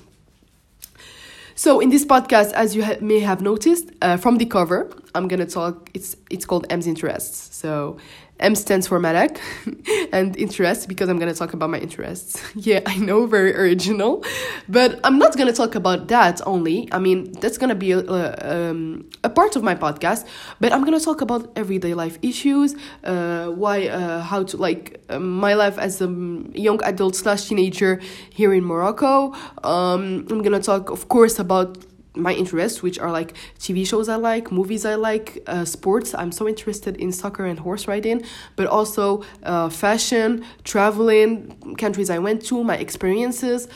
So 1.55 1.79
in 1.79 1.89
this 1.89 2.05
podcast, 2.05 2.51
as 2.51 2.75
you 2.75 2.83
ha- 2.83 2.99
may 3.01 3.21
have 3.21 3.41
noticed 3.41 3.85
uh, 4.01 4.17
from 4.17 4.37
the 4.37 4.45
cover, 4.45 4.91
I'm 5.15 5.27
gonna 5.29 5.45
talk. 5.45 5.89
It's 5.93 6.17
it's 6.29 6.45
called 6.45 6.67
M's 6.69 6.85
Interests. 6.85 7.55
So 7.55 7.97
M 8.39 8.53
stands 8.55 8.87
for 8.87 8.99
Malak 8.99 9.39
and 10.11 10.37
interest 10.37 10.87
because 10.87 11.09
I'm 11.09 11.17
going 11.17 11.31
to 11.31 11.37
talk 11.37 11.53
about 11.53 11.69
my 11.69 11.79
interests. 11.79 12.41
yeah, 12.55 12.81
I 12.85 12.97
know, 12.97 13.25
very 13.25 13.55
original. 13.55 14.23
But 14.69 14.99
I'm 15.03 15.17
not 15.17 15.35
going 15.35 15.47
to 15.47 15.53
talk 15.53 15.75
about 15.75 16.07
that 16.09 16.41
only. 16.45 16.87
I 16.91 16.99
mean, 16.99 17.31
that's 17.33 17.57
going 17.57 17.69
to 17.69 17.75
be 17.75 17.91
a, 17.93 17.99
um, 17.99 19.09
a 19.23 19.29
part 19.29 19.55
of 19.55 19.63
my 19.63 19.73
podcast. 19.73 20.27
But 20.59 20.71
I'm 20.71 20.83
going 20.83 20.97
to 20.97 21.03
talk 21.03 21.21
about 21.21 21.51
everyday 21.55 21.93
life 21.93 22.19
issues, 22.21 22.75
uh, 23.03 23.47
why, 23.47 23.87
uh, 23.87 24.21
how 24.21 24.43
to, 24.43 24.57
like, 24.57 25.01
uh, 25.09 25.19
my 25.19 25.55
life 25.55 25.77
as 25.79 26.01
a 26.01 26.07
young 26.53 26.83
adult 26.83 27.15
slash 27.15 27.45
teenager 27.45 27.99
here 28.29 28.53
in 28.53 28.63
Morocco. 28.63 29.33
Um, 29.63 30.27
I'm 30.29 30.43
going 30.43 30.51
to 30.51 30.61
talk, 30.61 30.91
of 30.91 31.09
course, 31.09 31.39
about 31.39 31.77
my 32.17 32.33
interests, 32.33 32.81
which 32.81 32.99
are 32.99 33.11
like 33.11 33.35
TV 33.59 33.85
shows 33.87 34.09
I 34.09 34.15
like, 34.15 34.51
movies 34.51 34.85
I 34.85 34.95
like, 34.95 35.43
uh, 35.47 35.65
sports. 35.65 36.13
I'm 36.13 36.31
so 36.31 36.47
interested 36.47 36.97
in 36.97 37.11
soccer 37.11 37.45
and 37.45 37.59
horse 37.59 37.87
riding, 37.87 38.23
but 38.55 38.67
also 38.67 39.23
uh, 39.43 39.69
fashion, 39.69 40.45
traveling, 40.63 41.75
countries 41.77 42.09
I 42.09 42.19
went 42.19 42.45
to, 42.45 42.63
my 42.63 42.77
experiences, 42.77 43.67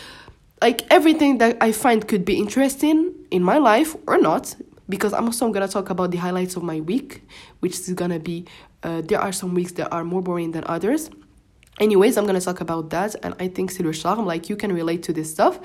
like 0.62 0.82
everything 0.92 1.40
that 1.40 1.58
I 1.62 1.72
find 1.72 2.08
could 2.08 2.26
be 2.26 2.38
interesting 2.38 3.14
in 3.32 3.44
my 3.44 3.58
life 3.58 3.96
or 4.08 4.18
not. 4.18 4.56
Because 4.90 5.14
I'm 5.14 5.26
also 5.26 5.50
gonna 5.52 5.70
talk 5.70 5.90
about 5.90 6.12
the 6.12 6.18
highlights 6.18 6.58
of 6.58 6.64
my 6.64 6.82
week, 6.82 7.24
which 7.62 7.80
is 7.80 7.94
gonna 7.94 8.20
be. 8.20 8.46
Uh, 8.84 9.02
there 9.02 9.22
are 9.22 9.32
some 9.32 9.54
weeks 9.54 9.72
that 9.74 9.90
are 9.94 10.04
more 10.04 10.22
boring 10.22 10.52
than 10.52 10.64
others. 10.66 11.10
Anyways, 11.80 12.18
I'm 12.18 12.26
gonna 12.26 12.42
talk 12.42 12.60
about 12.60 12.90
that, 12.90 13.16
and 13.24 13.34
I 13.40 13.48
think 13.48 13.72
c'est 13.72 13.84
le 13.84 13.94
charme. 13.94 14.26
Like 14.26 14.50
you 14.50 14.58
can 14.58 14.74
relate 14.74 15.02
to 15.04 15.14
this 15.14 15.32
stuff. 15.32 15.60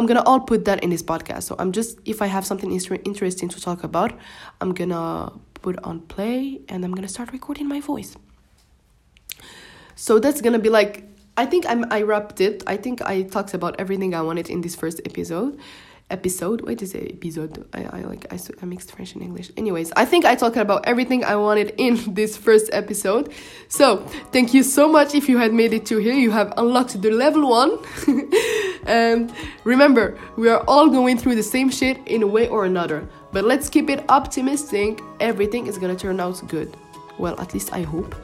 I'm 0.00 0.06
gonna 0.06 0.22
all 0.22 0.40
put 0.40 0.64
that 0.64 0.82
in 0.82 0.88
this 0.88 1.02
podcast. 1.02 1.42
So 1.42 1.56
I'm 1.58 1.72
just 1.72 1.98
if 2.06 2.22
I 2.22 2.26
have 2.26 2.46
something 2.46 2.72
interesting 2.72 3.50
to 3.50 3.60
talk 3.60 3.84
about, 3.84 4.18
I'm 4.62 4.72
gonna 4.72 5.30
put 5.60 5.78
on 5.84 6.00
play 6.00 6.62
and 6.70 6.86
I'm 6.86 6.94
gonna 6.94 7.06
start 7.06 7.32
recording 7.32 7.68
my 7.68 7.80
voice. 7.80 8.16
So 9.96 10.18
that's 10.18 10.40
gonna 10.40 10.58
be 10.58 10.70
like 10.70 11.04
I 11.36 11.44
think 11.44 11.66
I'm 11.68 11.84
I 11.92 12.00
wrapped 12.00 12.40
it. 12.40 12.62
I 12.66 12.78
think 12.78 13.02
I 13.02 13.24
talked 13.24 13.52
about 13.52 13.78
everything 13.78 14.14
I 14.14 14.22
wanted 14.22 14.48
in 14.48 14.62
this 14.62 14.74
first 14.74 15.02
episode. 15.04 15.58
Episode. 16.10 16.62
Wait, 16.62 16.82
is 16.82 16.94
it 16.94 17.12
episode? 17.12 17.66
I, 17.72 17.84
I 17.84 18.00
like 18.02 18.26
I, 18.32 18.38
I 18.60 18.66
mixed 18.66 18.92
French 18.92 19.14
and 19.14 19.22
English. 19.22 19.50
Anyways, 19.56 19.92
I 19.96 20.04
think 20.04 20.24
I 20.24 20.34
talked 20.34 20.56
about 20.56 20.86
everything 20.86 21.24
I 21.24 21.36
wanted 21.36 21.74
in 21.78 21.98
this 22.14 22.36
first 22.36 22.70
episode. 22.72 23.32
So 23.68 23.98
thank 24.32 24.52
you 24.54 24.62
so 24.62 24.88
much 24.88 25.14
if 25.14 25.28
you 25.28 25.38
had 25.38 25.52
made 25.52 25.72
it 25.72 25.86
to 25.86 25.98
here. 25.98 26.14
You 26.14 26.30
have 26.30 26.52
unlocked 26.56 27.00
the 27.00 27.10
level 27.10 27.48
one. 27.48 27.78
and 28.86 29.30
um, 29.30 29.36
remember, 29.64 30.18
we 30.36 30.48
are 30.48 30.64
all 30.66 30.88
going 30.88 31.18
through 31.18 31.36
the 31.36 31.42
same 31.42 31.70
shit 31.70 31.98
in 32.06 32.22
a 32.22 32.26
way 32.26 32.48
or 32.48 32.64
another. 32.64 33.08
But 33.32 33.44
let's 33.44 33.68
keep 33.68 33.88
it 33.90 34.04
optimistic. 34.08 35.00
Everything 35.20 35.66
is 35.66 35.78
gonna 35.78 35.96
turn 35.96 36.20
out 36.20 36.42
good. 36.48 36.76
Well, 37.18 37.38
at 37.40 37.54
least 37.54 37.72
I 37.72 37.82
hope. 37.82 38.14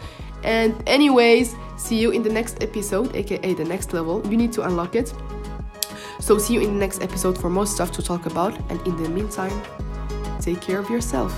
And 0.43 0.75
anyways, 0.87 1.55
see 1.77 1.99
you 1.99 2.11
in 2.11 2.23
the 2.23 2.31
next 2.31 2.63
episode, 2.63 3.15
aka 3.17 3.55
the 3.55 3.65
next 3.65 3.93
level. 3.93 4.27
You 4.27 4.37
need 4.37 4.53
to 4.55 4.63
unlock 4.63 4.95
it. 4.95 5.13
So, 6.21 6.39
see 6.39 6.55
you 6.55 6.61
in 6.61 6.75
the 6.75 6.81
next 6.81 7.03
episode 7.03 7.39
for 7.39 7.51
more 7.51 7.67
stuff 7.67 7.93
to 7.93 8.03
talk 8.03 8.27
about. 8.27 8.59
And 8.71 8.85
in 8.87 8.97
the 9.03 9.09
meantime, 9.09 9.63
take 10.41 10.61
care 10.61 10.79
of 10.79 10.91
yourself. 10.91 11.33